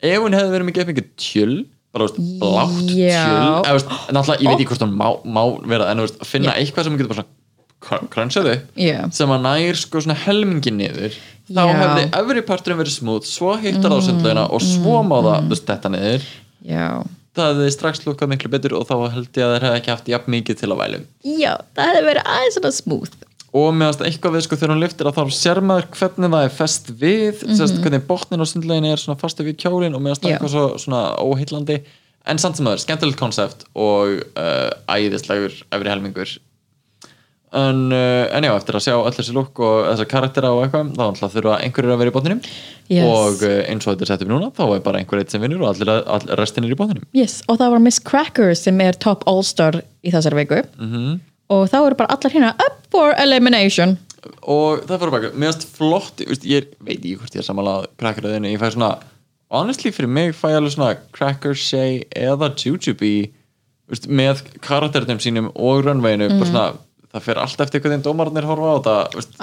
[0.00, 1.54] Ef hún hefði verið mikið mikið tjöl
[1.90, 3.22] bara veist, blátt Já.
[3.26, 6.30] tjöl eða, veist, náttúrulega, ég veit ekki hvort hún má, má vera en veist, að
[6.30, 6.62] finna Já.
[6.62, 7.39] eitthvað sem hún getur bara svona
[7.84, 8.98] crunchað upp Já.
[9.16, 11.16] sem að nær sko svona helmingin niður
[11.50, 11.78] þá Já.
[11.80, 15.94] hefði efri parturinn verið smúð svo hittar á sundlaugina og svo má það veist, þetta
[15.96, 16.28] niður
[16.66, 16.84] Já
[17.36, 20.08] það hefði strax lukkað miklu betur og þá held ég að þeir hefði ekki haft
[20.10, 23.26] jafn mikið til að vælum Já, það hefði verið aðeins svona smooth
[23.60, 26.52] og meðast eitthvað við sko þegar hún lyftir að þá sér maður hvernig það er
[26.54, 27.80] fest við mm -hmm.
[27.82, 30.06] hvernig botnin á sundlegin er svona fastu við kjólin og.
[30.06, 30.14] Já.
[30.30, 31.80] eitthvað svo, svona óheillandi
[32.26, 36.38] en samt sem það er skemmtilegt konsept og uh, æðislegur efri helmingur
[37.52, 40.92] en, uh, en já, eftir að sjá allir þessi lúk og þessa karaktera og eitthvað
[40.94, 42.42] þá ætla þurfa einhverjir að vera í botninum
[42.90, 43.06] Yes.
[43.06, 45.40] og uh, eins og þetta er sett upp núna þá er bara einhver eitt sem
[45.42, 48.80] vinnur og allir, all, restin er í botninum Yes, og það var Miss Cracker sem
[48.82, 50.94] er top all-star í þessari viku Mhm.
[50.94, 51.20] -hmm.
[51.50, 53.98] og þá eru bara allar hérna up for elimination
[54.42, 58.50] og það fyrir bara, mér finnst flott ég veit ekki hvort ég er samanlega crackeröðinu,
[58.52, 58.98] ég fæ svona,
[59.50, 63.30] honestly fyrir mig fæ ég alveg svona cracker shay eða jujube
[63.88, 66.72] veist, með karakternum sínum og runwayinu bara svona,
[67.10, 68.96] það fer allt eftir hvernig dómarnir horfa á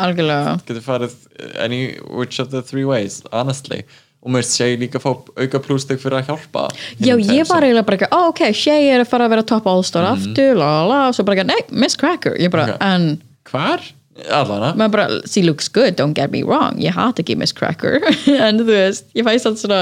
[0.07, 0.57] algjörlega.
[0.67, 1.15] Getur farið
[1.63, 3.83] any which of the three ways, honestly.
[4.25, 6.63] Og mér shay líka fá auka plústig fyrir að hjálpa
[6.97, 9.69] Já, ég var eiginlega bara ekki, ó ok, Shay er að fara að vera top
[9.69, 12.33] all-star aftur, la la la, og svo bara ekki, nei, Miss Cracker.
[12.41, 12.73] Ég bara.
[12.73, 12.81] Ok.
[12.87, 13.07] en,
[13.51, 13.85] hvar?
[14.33, 18.01] allana maður bara, she looks good, don't get me wrong ég hata ekki Miss Cracker.
[18.47, 19.81] En þú veist, ég fæst alltaf svona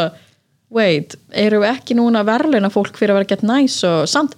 [0.75, 4.35] wait, eru ekki núna verðluna fólk fyrir að vera gett næs og samt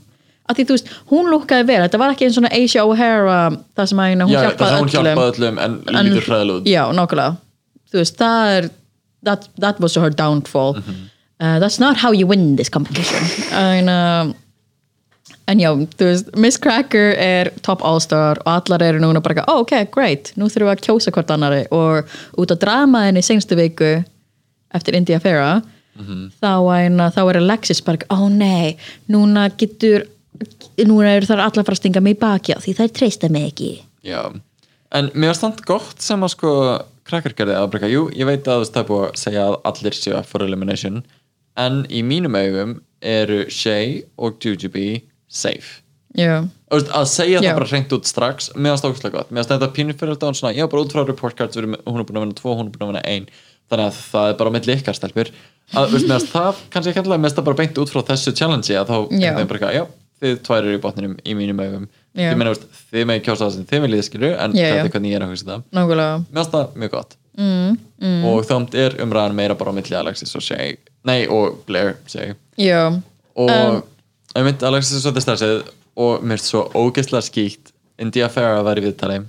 [0.48, 1.82] að því þú veist, hún lúkkaði vel.
[1.84, 3.38] Þetta var ekki einn svona Asia O'Hara
[3.78, 4.96] það sem að hérna, hún Já, hjálpaði hún öllum.
[4.96, 7.38] hjálpaði öllum en, en lítur út já, nákvæmlega.
[7.92, 8.70] Þú veist, það er
[9.28, 10.76] that, that was her downfall.
[10.80, 11.06] Mhm.
[11.40, 13.24] uh, that's not how you win this competition.
[13.52, 14.34] En, uh,
[15.48, 15.70] en já,
[16.00, 20.32] þú veist Miss Cracker er top all-star og allar eru núna bara, oh, ok, great.
[20.36, 22.08] Nú þurfum við að kjósa hvort annari og
[22.40, 23.98] út á dramaðinni senstu viku
[24.76, 25.62] eftir India Farah
[25.98, 28.76] þá, en, þá er Alexis bara, oh nei
[29.10, 30.04] núna getur
[30.88, 33.30] núna eru þar allar að fara að stinga mig í baki á því þær treysta
[33.34, 33.72] mig ekki.
[34.08, 34.22] Já,
[34.98, 36.52] en mér var stand gott sem að sko
[37.08, 39.98] krakkar gerði að breyka, jú, ég veit að það er búið að segja að allir
[39.98, 41.02] séu up for elimination
[41.58, 45.82] en í mínum augum eru Shay og Jujubee safe.
[46.18, 47.52] Já, að segja Já.
[47.52, 50.66] það bara hreint út strax meðan stókslega gott, meðan þetta pínur fyrir þetta svona, já,
[50.72, 52.92] bara út frá report cards, hún er búin að vinna tvo, hún er búin að
[52.94, 53.28] vinna ein.
[53.68, 55.30] Þannig að það er bara með ykkar stelpur.
[55.76, 58.94] Að, meðan það kannski ekki alltaf meðan það bara beint út frá þessu challenge að
[58.94, 59.32] þá Já.
[59.34, 59.84] er bara, eitthvað, já,
[60.24, 61.88] þið tvær eru í botninum í mínum augum
[62.18, 62.32] Já.
[62.32, 64.84] ég meina, veist, þið með kjósa það sem þið viljið skilju en Já, þetta já.
[64.88, 68.26] er hvernig ég er að hugsa það nákvæmlega mér finnst það mjög gott mm, mm.
[68.32, 68.56] og þá
[68.86, 72.82] er umræðan meira bara á milli Alexis og Shay nei og Blair Shay já,
[73.38, 73.82] og Um.
[74.34, 75.56] ég mynd Alexis er svolítið stressið
[75.98, 79.22] og mér finnst svo ógeðslega skýtt India Farah vera í viðtali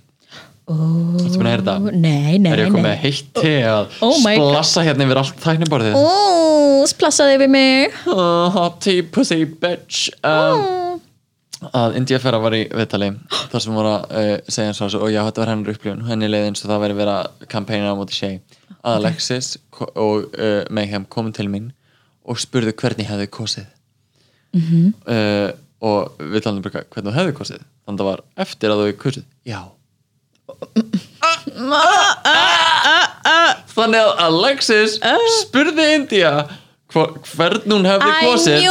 [0.69, 1.93] Þetta búin að heyra þetta?
[1.97, 2.73] Nei, nei, Er ég nei.
[2.75, 4.51] komið með heitt te að Oh my God.
[4.53, 5.95] splassa hérna yfir allt tækniborðið?
[5.97, 7.95] Ó, splassaði við mig.
[8.13, 10.11] Oh, Hot tea pussy bitch.
[10.29, 11.01] Um,
[11.73, 13.09] að India Farah var í viðtali
[13.51, 16.05] þar sem voru að uh, segja eins og þessu og já, þetta var hennar upplifun.
[16.11, 18.37] Henni leið eins og það væri verið að kampæna á móti Shay
[18.79, 21.73] að Alexis ko- og uh, Mayhem komin til mín
[22.29, 23.67] og spurðu hvernig hefði kosið.
[24.53, 24.93] Mhm.
[25.09, 25.51] uh,
[25.81, 27.67] og við talum bara hvernig þú hefði kosið.
[27.87, 29.61] Þannig að það var eftir að þú hefði kosið já
[33.75, 34.97] þannig að Alexis
[35.43, 36.33] spurði India
[36.89, 38.67] hvern hún hefði kosið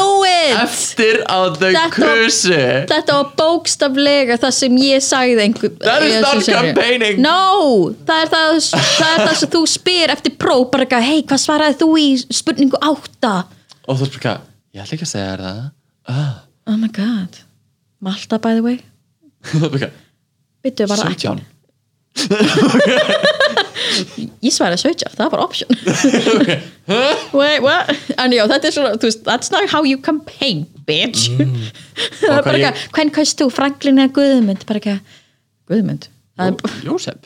[0.57, 6.41] eftir að þau kusi Þetta var bókstaflega það sem ég sagði einhver That is not
[6.47, 7.21] campaigning.
[7.21, 11.19] No, það er það, það er það sem þú spyr eftir próf bara eitthvað, hei,
[11.29, 12.07] hvað svaraði þú í
[12.39, 13.35] spurningu átta?
[13.87, 15.61] og þú spyrir hvað, ég ætla ekki að segja það.
[16.07, 16.33] Ah.
[16.67, 17.37] Oh my god.
[18.03, 18.81] Malta by the way.
[19.47, 20.01] Þú spyrir hvað,
[20.65, 21.35] Byttu bara ekki
[22.17, 22.27] 17
[24.45, 25.69] Ég svaraði 17, það var option
[27.37, 27.83] Wait, what?
[28.17, 30.57] En já, þetta er svona, þú veist, that's not how you campaign,
[30.89, 31.53] bitch Það er Mm.
[32.27, 34.61] Og hvað bara ég- eitthvað, hvern kaust þú, Franklin eða Guðmund?
[34.69, 35.01] Bara eitthvað,
[35.71, 36.03] Guðmund?
[36.37, 36.53] Það er
[36.83, 37.17] Jó- Jósef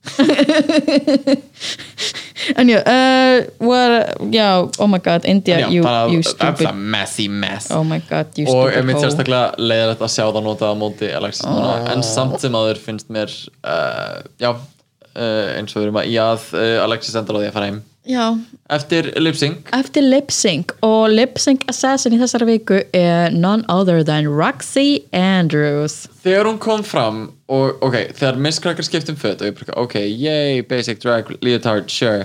[2.56, 4.48] En já, uh, what, já,
[4.78, 6.72] oh my god, India, Já, you, bara, you stupid.
[6.74, 7.70] messy mess.
[7.70, 9.04] Oh my god, you og stupid er mitt hoe.
[9.04, 13.08] sérstaklega leiðilegt að sjá það notað á móti Alexis núna, en samt sem aður finnst
[13.12, 13.30] mér
[13.64, 17.48] uh, já, uh, eins og við erum að í að uh, Alexis endur á því
[17.52, 17.80] að fara heim.
[18.10, 18.32] Já,
[18.72, 19.68] eftir lip sync.
[19.76, 20.72] Eftir lip sync.
[20.82, 26.08] Og lip sync assassin í þessari viku er none other than Roxy Andrews.
[26.24, 27.20] Þegar hún kom fram
[27.52, 31.90] og ok, þegar Miss Cracker skiptum föt og ég bara, ok, yay, basic drag leotard,
[31.92, 32.24] sure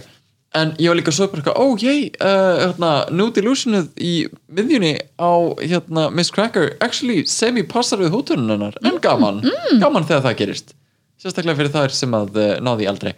[0.56, 4.14] en ég var líka svo bara, oh yay uh, hérna, nude illusionuð í
[4.56, 5.32] miðjunni á
[5.62, 8.80] hérna, Miss Cracker actually semi-passar við hótunum hennar.
[8.86, 9.44] En gaman,
[9.84, 10.74] gaman þegar það gerist.
[11.22, 13.14] Sérstaklega fyrir þær sem að uh, náði aldrei.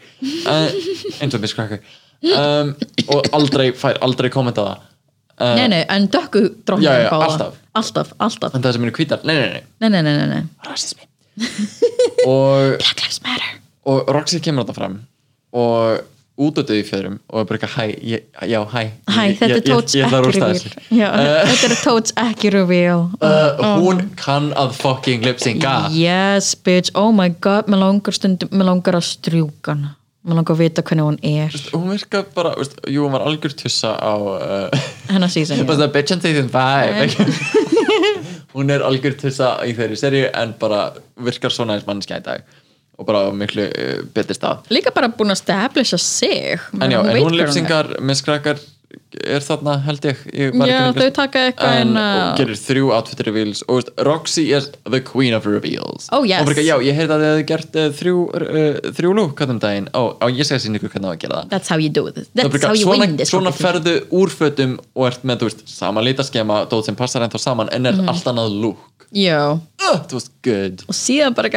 [0.46, 0.68] Uh,
[1.22, 1.82] eins og Miss Cracker.
[2.26, 2.74] Um,
[3.14, 4.86] og aldrei fær aldrei kommenta það.
[5.38, 6.42] Uh, Nei, nei, en dökku
[6.82, 7.60] já, alltaf.
[7.78, 8.56] Alltaf, alltaf.
[8.58, 11.06] En það sem eru hvítar, nei, nei, nei, Nei, nei, nei, nei,
[12.26, 13.52] og Black Lives Matter.
[13.86, 14.96] og Roxy kemur þetta fram.
[15.54, 16.02] Og
[16.38, 19.96] útötuð í fjöðrum og bara eitthvað, hæ, ég- já, hæ Hæ, Ég- þetta er Tóts
[19.96, 20.54] ég- ég ætla að ekki rústa reveal.
[20.54, 20.98] Þessu.
[21.00, 21.10] Já,
[21.50, 23.02] Þetta er Tóts ekki reveal.
[23.22, 28.70] Uh, hún kann að fucking lip-synca Yes, bitch, oh my god Mér langar stundum, mér
[28.70, 29.96] langar að strjúka hana.
[30.28, 31.54] Mér langar að vita hvernig hún er.
[31.72, 34.70] Hún virka bara, veist, jú, hún var algjör tussa á uh,
[35.10, 35.78] Hennar já.
[35.78, 37.78] the bitch in season 5
[38.58, 40.92] hún er algjör tussa í þeirri serju en bara
[41.24, 42.44] virkar svona eins mannskja í dag
[42.98, 47.22] og bara miklu uh, betri stað Líka bara búin að establisha sig en já, en
[47.24, 48.66] hún hver er.
[49.24, 51.16] Er þarna held ég, ég var Já, þau fylgjast.
[51.16, 53.62] taka eitthvað en, en, uh, og gerir þrjú outfit reveals.
[53.68, 56.10] Og veist, Roxy er the queen of reveals.
[56.12, 56.42] Oh, yes.
[56.42, 59.56] og bara, já, ég heyrði að þið hefði gert uh, þrjú, uh, þrjú lúk hvernig
[59.58, 59.90] um daginn.
[59.96, 61.50] Á, á ég segja sín ykkur hvernig á að gera það.
[61.56, 62.20] That's how you do it.
[62.20, 65.24] Það er That's bara, how you svona, win this svona ferðu úr fötum og ert
[65.24, 68.10] með, veist, sama lítaskema dót sem passar ennþá saman en er Mhm.
[68.12, 70.82] allt annað lúk Já, it was good.
[70.90, 71.48] Og síðan bara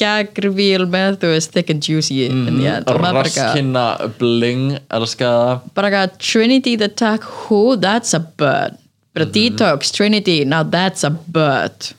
[0.00, 2.22] gag reveal með, þú veist, thick and juicy.
[2.30, 5.60] Mm yeah, og raskinna bling, elska.
[5.60, 8.78] Það bara Trinity the Tuck who, that's a bird.
[9.12, 11.94] But a detox, Trinity, now that's a bird.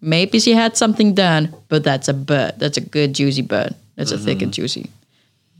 [0.00, 3.74] Maybe she had something done but that's a bird, that's a good juicy bird.
[3.96, 4.90] That's a thick and juicy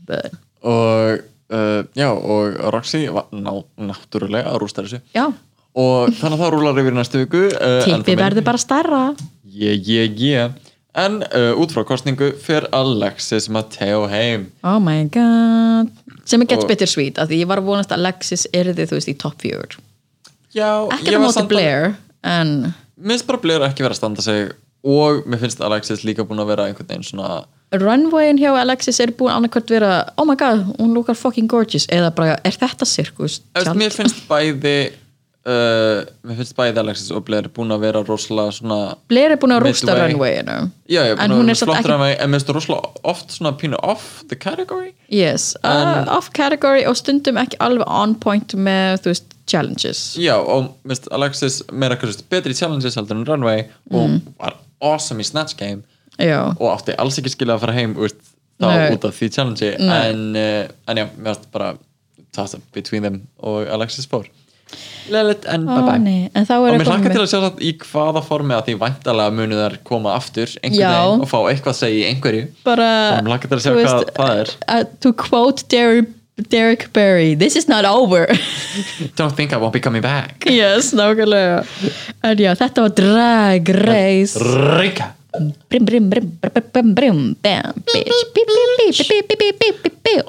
[0.05, 0.31] bird.
[0.63, 1.19] Og
[1.49, 5.01] uh, já, og Roxy ná, náttúrulega að rústa þessu.
[5.15, 5.27] Já,
[5.75, 9.01] og þannig að það rúlar yfir næstu viku uh, tippið verður bara starra
[9.43, 10.55] yeah, yeah, yeah.
[10.95, 14.47] En uh, út frá kostningu fer Alexis Matteo heim.
[14.63, 15.91] Oh my god.
[16.25, 18.97] Sem er gets Og- bittersweet af því ég var að vonast að Alexis yrði þú
[18.99, 19.77] veist í top 4
[20.55, 22.53] já, ekki ég að var móti samt að- Blair en
[22.95, 24.53] mér finnst bara Blair ekki vera að standa sig
[24.85, 27.43] og mér finnst Alexis líka búin að vera einhvern veginn svona
[27.75, 32.13] runwayin hjá Alexis er búin annarkvært vera oh my god, hún lúkar fucking gorgeous eða
[32.15, 33.41] bara, er þetta sirkus?
[33.75, 34.93] Mér finnst bæði
[35.45, 38.79] uh, mér finnst bæði Alexis og Blair búin að vera rosalega svona
[39.11, 40.57] Blair er búin að rústa runwayinu.
[40.91, 42.23] Já, er en hún er flottra ekki ekki...
[42.25, 44.93] en mér finnst rosalega oft svona pínu off the category.
[45.13, 50.03] Yes, uh, off category og stundum ekki alveg on point með þú veist, challenges.
[50.17, 51.97] Já, og mist, Alexis meira
[52.29, 54.21] betri challenges heldur en Runway og Mm.
[54.39, 55.83] var awesome í Snatch Game.
[56.17, 58.09] Já, og átti alls ekki skilja að fara heim úr,
[58.61, 58.95] þá Nei.
[58.95, 61.75] út af því challenge en, uh, en já, mér varst bara
[62.73, 64.25] between them og Alexis fór
[65.13, 65.99] Leðilegt en bye bye.
[66.01, 68.75] nei, en þá og mér hlakka til að sjá það í hvaða formi að því
[68.81, 70.89] væntalega munu þær koma aftur einhvern Já.
[70.95, 72.43] veginn og fá eitthvað að segja í einhverju.
[72.65, 74.53] Bara og mér hlakka til að sjá þú hvað það er.
[74.73, 76.09] uh, to quote Derek,
[76.51, 78.25] Derek Barry this is not over.
[79.19, 80.49] Don't think I won't be coming back.
[80.49, 81.61] Yes, nákvæmlega.
[82.25, 84.41] En já, þetta var drag race.
[84.81, 85.13] Rika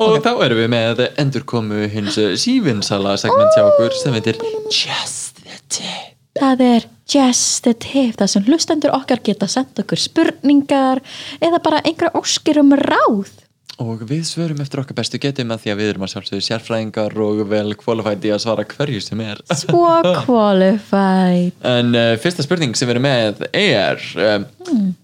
[0.02, 4.40] Og þá erum við með endurkomu hins eh, sífinsala segment hjá okkur sem heitir
[4.72, 6.12] Just the Tip.
[6.36, 8.16] Það er Just the Tip.
[8.18, 11.02] Þar sem hlustendur okkar geta sendt okkur spurningar
[11.40, 13.45] eða bara einhverja óskirum ráð.
[13.82, 17.16] Og við svörum eftir okkar bestu getum að því að við erum að sjálfsögðu sérfræðingar
[17.20, 19.42] og vel qualified í að svara hverju sem er.
[19.52, 19.82] Svo
[20.24, 21.58] qualified.
[21.60, 24.46] En uh, fyrsta spurning sem við erum með er um,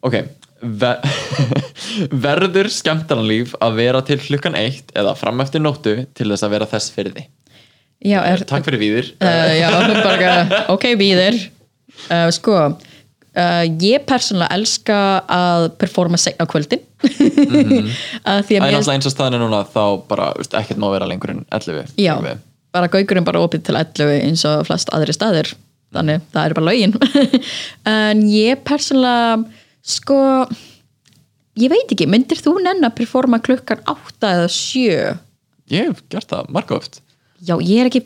[0.09, 0.17] Ok
[0.63, 1.03] Ver
[2.25, 6.69] Verður skemmtarnlíf að vera til klukkan eitt eða fram eftir nóttu til þess að vera
[6.71, 7.27] þess fyrir því?
[8.09, 9.11] Já, er, Takk fyrir víðir.
[9.23, 9.69] Uh, já,
[10.03, 11.37] bara, ok, víðir.
[12.09, 12.57] Uh, sko
[13.81, 14.97] ég persónulega elska
[15.33, 16.82] að performa segna kvöldin
[17.49, 17.91] Mhm.
[18.33, 20.81] að því Það að er mér náttúrulega eins og staðinu núna þá bara, veist, ekkert
[20.83, 22.43] má vera lengur en 11 já, Við.
[22.73, 25.53] bara gaugurinn bara opið til 11 eins og flest aðri staðir.
[25.93, 26.95] Þannig, það er bara lögin.
[27.93, 29.43] En ég persónulega
[29.85, 30.17] sko
[31.61, 35.19] ég veit ekki, myndir þú nenn að performa klukkan 8 eða 7
[35.73, 37.01] Ég hef gert það margóft
[37.43, 38.05] já, ég er ekki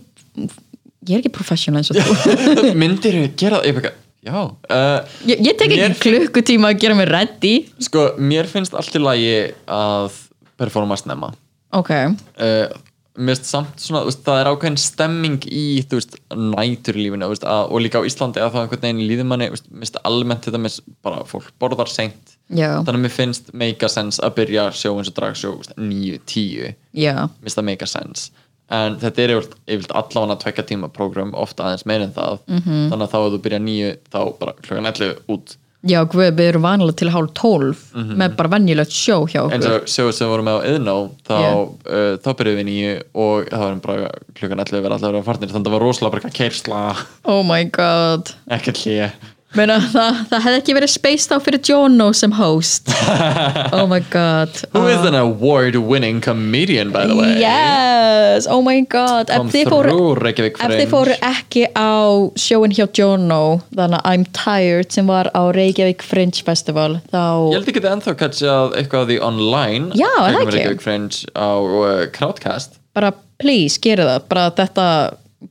[1.07, 2.73] ég er ekki professional eins og þú.
[2.81, 3.93] Myndir gera það
[4.27, 4.41] Já.
[4.67, 7.55] Uh, ég, ég tek ekki klukkutíma að gera mig ready.
[7.87, 9.37] Sko, mér finnst allt í lagi
[9.71, 10.19] að
[10.59, 11.31] performa snemma.
[11.77, 12.75] Ok, uh,
[13.17, 17.71] Mér finnst samt svona, veist, það er ákveðin stemming í, þú veist, næturlífinu veist, að,
[17.73, 20.49] og líka á Íslandi að það einhvern veginn líður manni, þú veist, mér finnst almennt
[20.49, 22.35] þetta með bara fólk borðar seint.
[22.53, 26.77] Já, þannig að mér finnst make a sense að byrja sjó eins og dragsjó 9-10
[26.93, 27.15] já.
[27.25, 31.35] Mér finnst það make a sense en þetta er yfirleitt, yfirleitt allavega tvekja tíma program,
[31.35, 32.59] ofta aðeins meir en það Mhm.
[32.67, 32.89] -hmm.
[32.91, 35.57] þannig að þá að þú byrja nýju þá bara klokkan 11 út
[35.87, 39.77] Já, við erum vanilega til hálf tólf með bara venjulegt sjó hjá okkur.
[39.77, 41.55] og sjóðu sem við vorum með á Iðnó þá, Yeah.
[41.87, 45.63] uh, þá byrjuðum við nýju og það var bara klukkan 11 verið allavega farnir þannig
[45.63, 48.33] að það var rosalega bara keirsla Oh my god.
[48.51, 49.13] ekkert hlýja
[49.55, 52.91] Meina, það, það hefði ekki verið spaced á fyrir Jono sem host.
[53.77, 54.51] oh my god.
[54.75, 59.31] Who is an award winning comedian by the way Yes, oh my god.
[59.33, 59.95] Ef þið fóru,
[60.35, 61.95] ef þið fóru ekki á
[62.41, 67.27] sjóin hjá Jono, þannig að I'm Tired sem var á Reykjavík Fringe Festival, Ég þá...
[67.55, 70.57] held ekki þetta ennþá catchað eitthvað af því online Já, það ekki?
[70.59, 74.27] Reykjavík Fringe á uh, Crowdcast Bara please, gera það.
[74.31, 74.89] Bara þetta,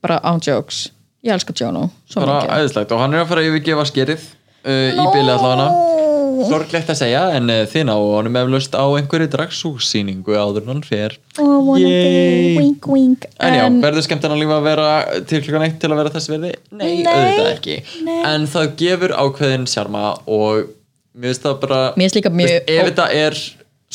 [0.02, 0.88] bara on jokes.
[1.26, 1.88] Ég elska Jono.
[2.12, 2.56] Svo bara mikið.
[2.62, 5.94] æðislegt og hann er að fara að yfirgefa skerið uh, í bili allavega
[6.50, 10.82] Sorglegt að segja en uh, þið ná honum eflaust á einhverju dragsúsýningu áður en hann
[10.86, 13.26] fer Oh, wink, wink.
[13.40, 14.88] En já, verður skemmt að lífa að vera
[15.30, 16.52] til klukkan eitt til að vera þess verði?
[16.76, 18.18] Nei, Nei, auðvitað ekki nei.
[18.34, 20.66] En það gefur ákveðin sjarma og
[21.16, 23.40] mér finnst það bara Mér finnst líka mjög- Ef þetta er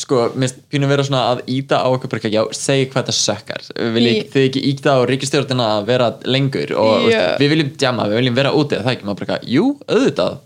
[0.01, 3.67] sko, mér pínu vera svona að íta á okkur bara, já, segi hvað þetta sökkar.
[3.95, 7.35] Vil Í- þið ekki íta á ríkistjórnina að vera lengur og yeah.
[7.41, 9.07] við viljum djama, við viljum vera úti það ekki?
[9.09, 10.39] Maður bara, jú, auðvitað.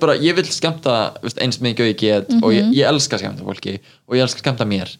[0.00, 3.44] Bara, ég vil veist, eins mikið og ég get og ég, ég elska að skemmta
[3.44, 3.74] fólki
[4.08, 4.94] og ég elska að skemmta mér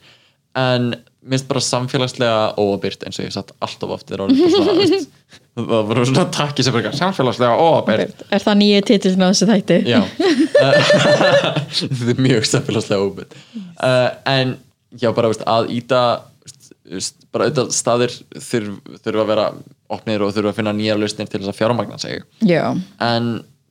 [0.58, 0.90] en
[1.20, 6.64] minnst bara samfélagslega óabyrt eins og ég hef sagt alltof oft það var svona takki
[6.64, 9.78] sem bara samfélagslega óabyrt Er það nýju titillin á þessu þætti?
[9.90, 10.00] já.
[11.76, 13.36] Þetta er mjög samfélagslega óabyrt
[13.84, 14.56] uh, en
[14.96, 16.02] já bara veist, að íta
[17.30, 19.46] bara auðvitað staðir þurf, þurfa að vera
[19.94, 22.24] opnir og þurfa að finna nýjar lausnir til þess að fjármagna sig.
[22.46, 22.64] Já,
[23.04, 23.28] en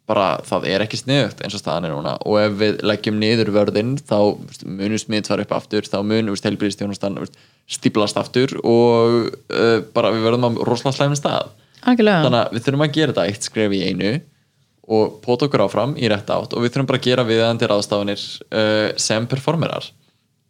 [0.10, 2.16] bara það er ekki sniðugt eins og staðan er núna.
[2.26, 4.18] Og ef við leggjum niður vörðinn þá
[4.66, 7.22] munum smiðt fara upp aftur þá munum heilbríðstjónustan
[7.70, 11.54] stíplast aftur og uh, bara við verðum á rosalega slæmum stað.
[11.86, 12.26] Algjörlega.
[12.26, 14.14] Þannig að við þurfum að gera þetta eitt skref í einu
[14.90, 18.26] og póta okkur áfram í rétt átt og við þurfum bara að gera viðandi ráðstafanir
[18.50, 19.92] uh, sem performerar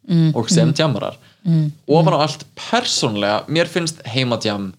[0.10, 4.72] Mm, og sem djamarar mm, ofan á allt persónlega mér finnst heimadjam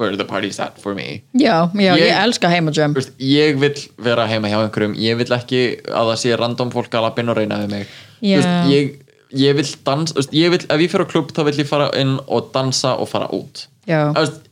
[0.00, 1.22] where the party's at for me.
[1.36, 2.48] Já, já, ég, Ég- elska
[2.96, 4.96] veist, ég vil vera heima hjá einhverjum.
[4.96, 7.86] Ég vil ekki að það sé random fólk að lappin og reyna við mig.
[8.20, 8.94] Veist, ég,
[9.36, 11.90] ég vil dansa veist, ég vil, ef ég fyrir á klubb þá vil ég fara
[12.00, 13.66] inn og dansa og fara út.
[13.86, 14.46] Já, veist,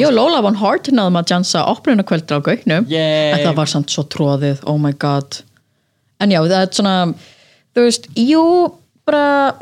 [0.00, 3.32] Jó, Lola von Hart náðum að jansa opnunarkvöldur á Gauknum Yay.
[3.34, 5.42] En það var samt svo tróðið, oh my god.
[6.24, 6.94] En já, það er svona
[7.76, 8.44] Þú veist, jú,
[9.06, 9.52] bara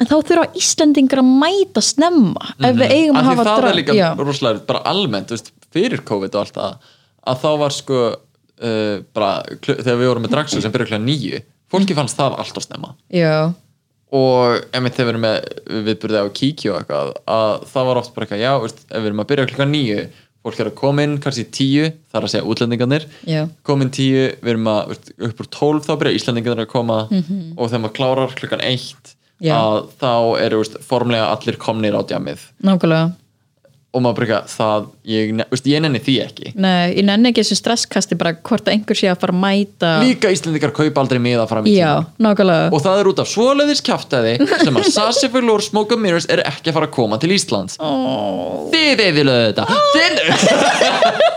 [0.00, 3.20] En þá þurfa Íslendingar að mæta snemma Ef við eigum Mhm.
[3.20, 4.08] Af að hafa það dra- er líka já.
[4.18, 6.76] rosalega bara almennt, veist, fyrir COVID og allt það
[7.26, 8.00] að þá var sko
[8.62, 9.30] uh, bara,
[9.60, 11.40] kl- þegar við vorum með dragsu sem byrja klukkan nýju,
[11.72, 13.52] fólki fannst það allt og snemma já,
[14.12, 15.48] og þegar við erum með
[15.88, 19.10] viðburði á kíkju og eitthvað að það var oft bara eitthvað, já, veist, ef við
[19.10, 20.06] erum að byrja klukkan nýju
[20.46, 24.28] fólk er að koma inn kannski tíu það er að segja útlendingarnir já, komin tíu,
[24.38, 24.94] við erum að
[25.26, 27.54] upp úr tólf þá byrja Íslandingarnir að koma Mhm.
[27.58, 29.54] og þegar maður klárar klukkan eitt Já.
[29.56, 30.12] að þá
[30.46, 33.12] eru veist, formlega allir komnir á djamið nákvæmlega
[33.96, 36.52] og maður bara eitthvað, það, ég, veist, ég nenni því ekki.
[36.60, 39.92] Nei, ég nenni ekki þessu stresskasti bara hvort að einhver sé að fara að mæta.
[40.04, 42.68] Líka Íslandingar kaupa aldrei miða fram í Já, tíma nákvæmlega.
[42.76, 46.44] Og það er út af svoleiðis kjáftæði sem að Sassifur Lór Smoke and Mirrors er
[46.44, 47.80] ekki að fara að koma til Íslands.
[47.80, 48.68] Oh.
[48.74, 49.64] þið eðilöðu þetta.
[49.96, 50.12] Þið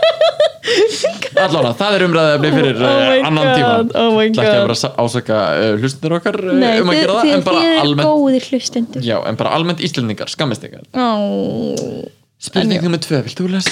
[1.40, 4.60] allána, það er umræðið fyrir Oh my uh, annan God, tíma oh my Það ekki
[4.60, 9.06] að að ásaka uh, hlustunir okkar uh, Nei, um að gera það en bara almennt
[9.06, 12.08] já, en bara almennt Íslandingar, skammist oh.
[12.40, 13.70] Spurning nummer tvö, vilt þú lesa?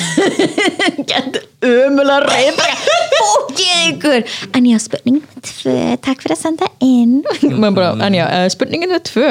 [1.10, 2.60] Gæti ömulega reyð
[3.18, 7.18] Fókið ykkur En já, spurning tvö Takk fyrir að senda inn
[7.76, 9.28] bara, En já, eh, spurningin er tvö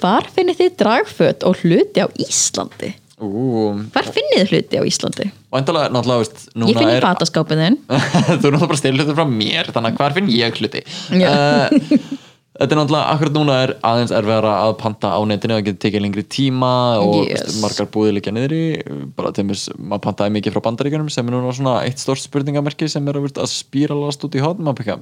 [0.00, 2.92] Hvar finnir þið dragföt og hluti á Íslandi?
[3.16, 3.30] Ú,
[3.94, 5.30] Hvar finnið þið hluti á Íslandi?
[5.56, 9.16] væntalega, náttúrulega, veist, Ég finn í er fataskápið þinn þú er náttúrulega bara styrla hluti
[9.16, 10.82] frá mér þannig að hvar finn ég hluti
[11.16, 11.30] Já.
[11.30, 11.70] uh,
[12.56, 16.04] þetta er náttúrulega, akkurat núna er aðeins erfiðara að panta á netinu það getur tekið
[16.06, 17.60] lengri tíma og Yes.
[17.62, 18.60] margar búðir líka niðri.
[19.16, 22.88] Bara til mér, maður pantaði mikið frá bandaríkjunum sem er núna svona eitt stórt spurningamerki
[22.88, 24.98] sem er veist, að spíralast út í hótt maður pekka,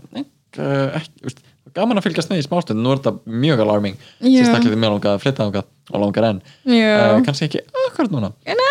[1.00, 1.34] ekki,
[1.74, 3.96] gaman að fylgjast með í smástund, nú er þetta mjög alarming.
[4.22, 8.32] Sérstaklega því mér langaði að flytta þangað og langar enn, uh, kannski ekki akkurat núna.
[8.46, 8.62] En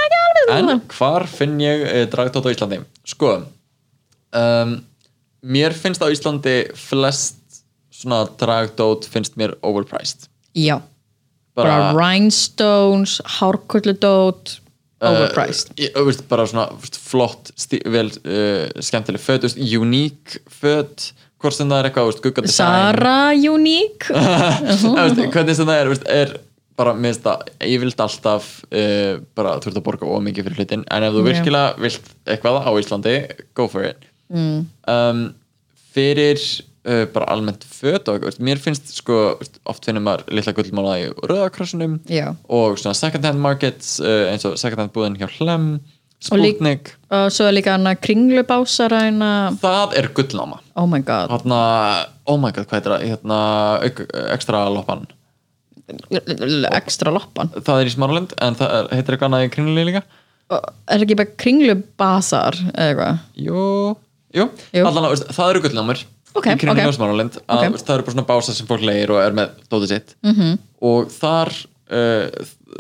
[0.54, 2.82] En hvar finn ég uh, dragtótt á Íslandi?
[3.08, 3.30] Sko
[4.34, 4.74] um,
[5.44, 7.43] Mér finnst á Íslandi flest
[8.04, 10.28] svona dragtótt finnst mér overpriced.
[10.54, 10.78] Já,
[11.58, 14.60] bara, rhinestones, hárkulludót
[15.04, 15.74] overpriced.
[15.74, 17.51] uh, ég, veist, bara svona veist, flott
[17.91, 21.12] vel uh, skemmtileg veist, unique föt.
[21.43, 23.18] Hvort sem það er eitthvað, Sara
[24.64, 26.36] veist, hvernig sem það er, veist, er
[26.80, 30.62] bara, mér finnst það, ég vilt alltaf uh, bara, þú ert að borga ómikið fyrir
[30.64, 33.18] hlutin en ef þú virkilega vilt eitthvað á Íslandi
[33.58, 34.10] go for it.
[34.34, 34.64] Mm.
[34.89, 35.26] um,
[35.93, 36.39] fyrir
[36.88, 39.18] uh, bara almennt föt og eitthvað, mér finnst sko,
[39.70, 42.00] oft finnum maður litla gullmála í rauðakrossunum
[42.48, 45.68] og svona second hand markets uh, eins og second hand búðin hjá Hlem
[46.24, 50.62] Og Sputnik, og svo er líka hana kringlubásara hana, það er gullnáma.
[50.80, 51.34] Oh my god.
[51.34, 51.58] Hérna,
[52.32, 53.04] oh my god, hvað heitir það?
[53.10, 53.40] Hérna,
[54.32, 55.04] ekstra loppan.
[56.72, 57.52] Ekstra loppan.
[57.60, 60.04] Það er í Smáralind en það er, heitir eitthvað annað í kringlunni líka?
[60.54, 63.22] Og er ekki bara kringlubasar eða eitthvað?
[63.44, 63.68] Jú,
[64.40, 64.48] jú,
[64.80, 64.86] Jú.
[64.88, 66.94] allan að það eru gullnámur Ok, í kringlunni ok.
[66.94, 67.46] á Smáralind Ok.
[67.54, 70.16] að veist, það eru bara svona bása sem fólk leir og er með dótið sitt
[70.26, 70.60] -hmm.
[70.82, 71.54] og þar
[71.94, 72.28] uh,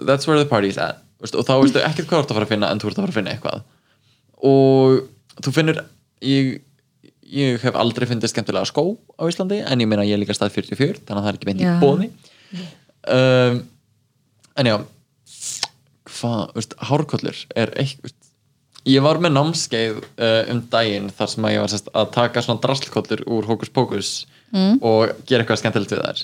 [0.07, 2.37] that's where the party is at veist, og þá veistu ekkert hvað þú ert að
[2.39, 3.61] fara að finna en þú ert að fara að finna eitthvað
[4.43, 5.83] og þú finnur
[6.21, 6.61] ég,
[7.23, 10.55] ég hef aldrei fundið skemmtilega skó á Íslandi en ég meina ég er líka stað
[10.57, 12.09] 44 þannig að það er ekki beint í bóði
[13.13, 13.63] um,
[14.57, 14.77] en já
[16.13, 18.17] hvað, veist, hárkollur er eitthvað
[18.89, 22.43] ég var með námskeið uh, um daginn þar sem að ég var sest, að taka
[22.43, 24.13] svona drasslkollur úr hókus pókus
[24.51, 24.79] mm.
[24.83, 26.23] og gera eitthvað skemmtilegt við þær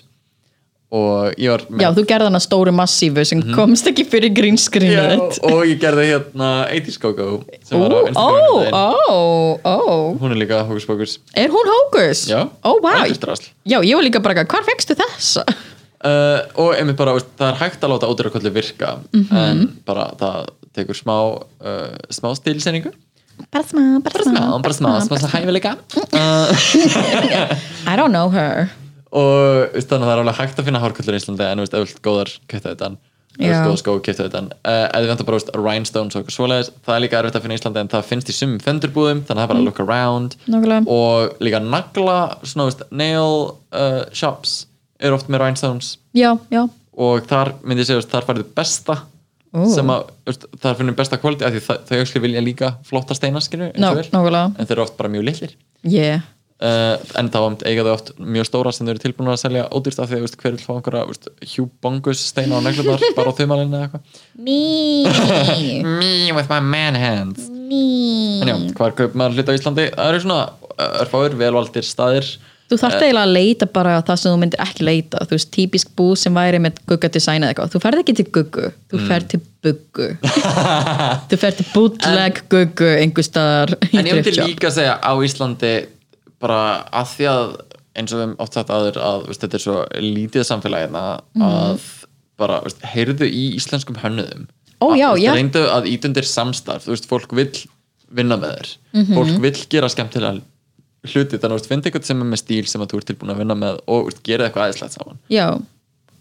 [0.89, 4.35] og ég var með já, þú gerði hana stóru massífu sem komst ekki fyrir Já,
[4.39, 7.27] grínskrinuðitt og ég gerði hérna 80's Go-Go
[7.61, 9.19] sem ó, var á Instagram ó,
[9.69, 9.77] ó
[10.17, 12.25] hún er líka hókus pókus er hún hókus?
[12.31, 12.47] Já,
[13.21, 13.51] drasl.
[13.69, 15.45] já, ég var líka bara, hvar fegstu þessa?
[15.45, 20.49] uh, og einmitt bara, það er hægt að láta ódýrakollu virka en bara það
[20.79, 22.95] tekur smá uh, smá stílsenningu
[23.51, 25.77] bara smá, bara smá, bara smá, smá, smá hæfileika.
[27.87, 28.69] I don't know her.
[29.09, 32.01] Og veist, þannig að það er alveg hægt að finna hárkollur í Íslandi en vilt
[32.05, 32.91] góðar kæftu þetta.
[33.39, 34.41] Vilt góða skó kæftu þetta.
[34.59, 37.45] Uh, ef þið vantar bara veist, rhinestones og eitthvað svoleiðis það er líka erfitt að
[37.45, 39.69] finna í Íslandi en það finnst í sumum fendurbúðum þannig að það er bara að
[39.69, 40.35] look around.
[40.45, 40.97] Nákvæmlega.
[40.97, 43.31] og líka nagla svona, veist, nail
[43.71, 44.59] uh, shops
[44.99, 45.95] eru oft með rhinestones.
[46.17, 46.67] Já, já,
[46.99, 48.99] og þar myndi ég segja þar færðu besta
[49.49, 49.63] Ó.
[49.73, 53.15] sem að veist, þar finnum besta kvöldi af því það, þau actually vilja líka flotta
[53.17, 53.45] steina og
[53.97, 54.11] vel.
[54.11, 54.51] nákvæmlega.
[54.59, 55.55] En þeir eru oft bara mjög litlir.
[55.81, 56.27] Yeah.
[56.59, 59.65] uh, en þá oft eiga þau oft mjög stóra sem þau eru tilbúin að selja
[59.73, 61.05] ódýrst af því að hver vil fá einhverja
[61.55, 64.21] humongous steina á neglunar bara á þumalinn eða eitthvað?
[64.37, 64.59] Me,
[66.01, 67.49] me with my man hands.
[67.49, 67.83] Me.
[68.43, 69.89] En já, hvar kaup maður hluta á Íslandi?
[69.95, 70.41] Það eru svona
[70.75, 72.29] uh, örfáir, velvaldir staðir
[72.69, 75.49] Þú þarft eiginlega að leita bara á það sem þú myndir ekki leita þú veist,
[75.55, 78.99] típisk búð sem væri með gugga design eða eitthvað, þú ferð ekki til guggu þú
[79.09, 80.09] ferð til buggu.
[81.29, 85.73] Þú ferð til bootleg guggu einhver staðar en ég myndi líka að segja á Íslandi
[86.39, 86.59] bara
[86.95, 87.49] að því að
[87.99, 91.01] eins og við höfum oft sagt aður að veist, þetta er svo lítið samfélagina
[91.35, 91.43] Mhm.
[91.49, 91.81] að
[92.39, 94.45] bara, veist, heyrðu í íslenskum hönnuðum.
[94.79, 95.33] Ó, já, að, veist, já.
[95.35, 96.85] reyndu að ítundir samstarf.
[96.87, 97.51] Þú veist, fólk vill
[98.15, 98.69] vinna með þér.
[98.93, 99.17] Mhm.
[99.17, 100.39] fólk vill gera skemmtilega
[101.07, 103.37] hluti þannig að finna eitthvað sem er með stíl sem að þú ert tilbúin að
[103.43, 105.19] vinna með og veist, gera eitthvað aðeinslegt saman.
[105.31, 105.45] Já,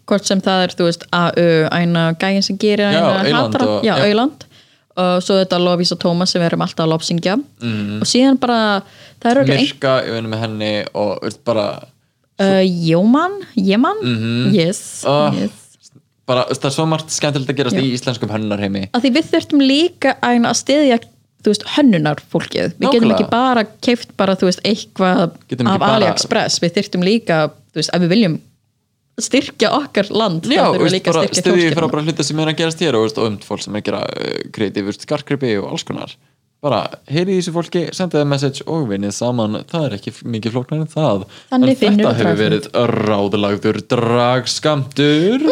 [0.07, 3.95] hvort sem það er, þú veist, AU, eina gæin sem gerir hatara, og- já.
[4.07, 4.45] Auland
[4.99, 8.01] og svo þetta Lovís og Tómas sem við erum alltaf að lopsingja Mhm.
[8.01, 8.81] og síðan bara,
[9.23, 11.83] ekki ein, Mirka, ég vinna með henni og veist, bara
[12.39, 15.31] uh, Jóman, Jéman yes, Ah.
[15.33, 15.51] yes.
[16.25, 17.81] Bara, það er svo margt skemmtilegt að gerast Já.
[17.81, 20.99] í íslenskum hönnunarheimi að því við þurftum líka að stiðja
[21.39, 23.15] þú veist, hönnunar fólkið við getum Nákvæmlega.
[23.15, 27.93] ekki bara keift bara, þú veist, eitthvað Getum af AliExpress, við þurftum líka þú veist,
[27.95, 28.39] ef við viljum
[29.19, 32.39] styrkja okkar land, Já, þá þurfum við líka að styrkja stuðið fyrir bara hluti sem
[32.39, 34.01] er að gerast hér og, veist, og um fólk sem er að gera
[34.55, 36.15] kreatív skarkripi og alls konar.
[36.63, 40.55] Bara heyri í þessu fólki, sendið það message og vinnið saman, það er ekki mikið
[40.55, 41.23] flóknar en það.
[41.53, 42.69] Þannig en þetta hefur verið
[43.07, 45.47] ráðlagður dragskamtur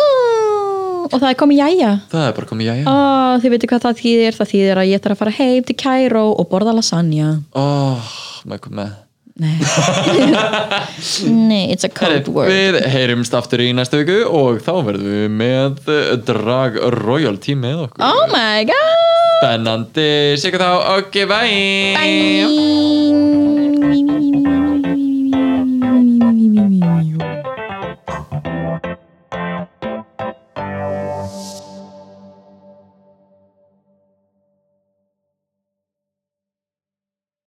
[1.07, 1.91] og það er komið jæja.
[2.11, 2.93] Það er bara komið jæja.
[2.93, 5.77] Oh, þið veitu hvað það þýðir, það þýðir að ég ætlar að fara heim til
[5.81, 7.33] Kæró og borða lasagna.
[7.57, 8.95] Oh, maður kom með.
[9.37, 9.53] Nei.
[11.49, 12.49] Nei, it's a code Heri, word.
[12.49, 17.61] Við heyrumst aftur í næstu viku og þá verðum við með eh, Drag Royal team
[17.65, 18.07] með okkur.
[18.07, 19.03] Oh my god!
[19.37, 20.09] Spennandi,
[20.41, 21.67] séu hvað þá, ok, bye.
[21.99, 23.46] Bye.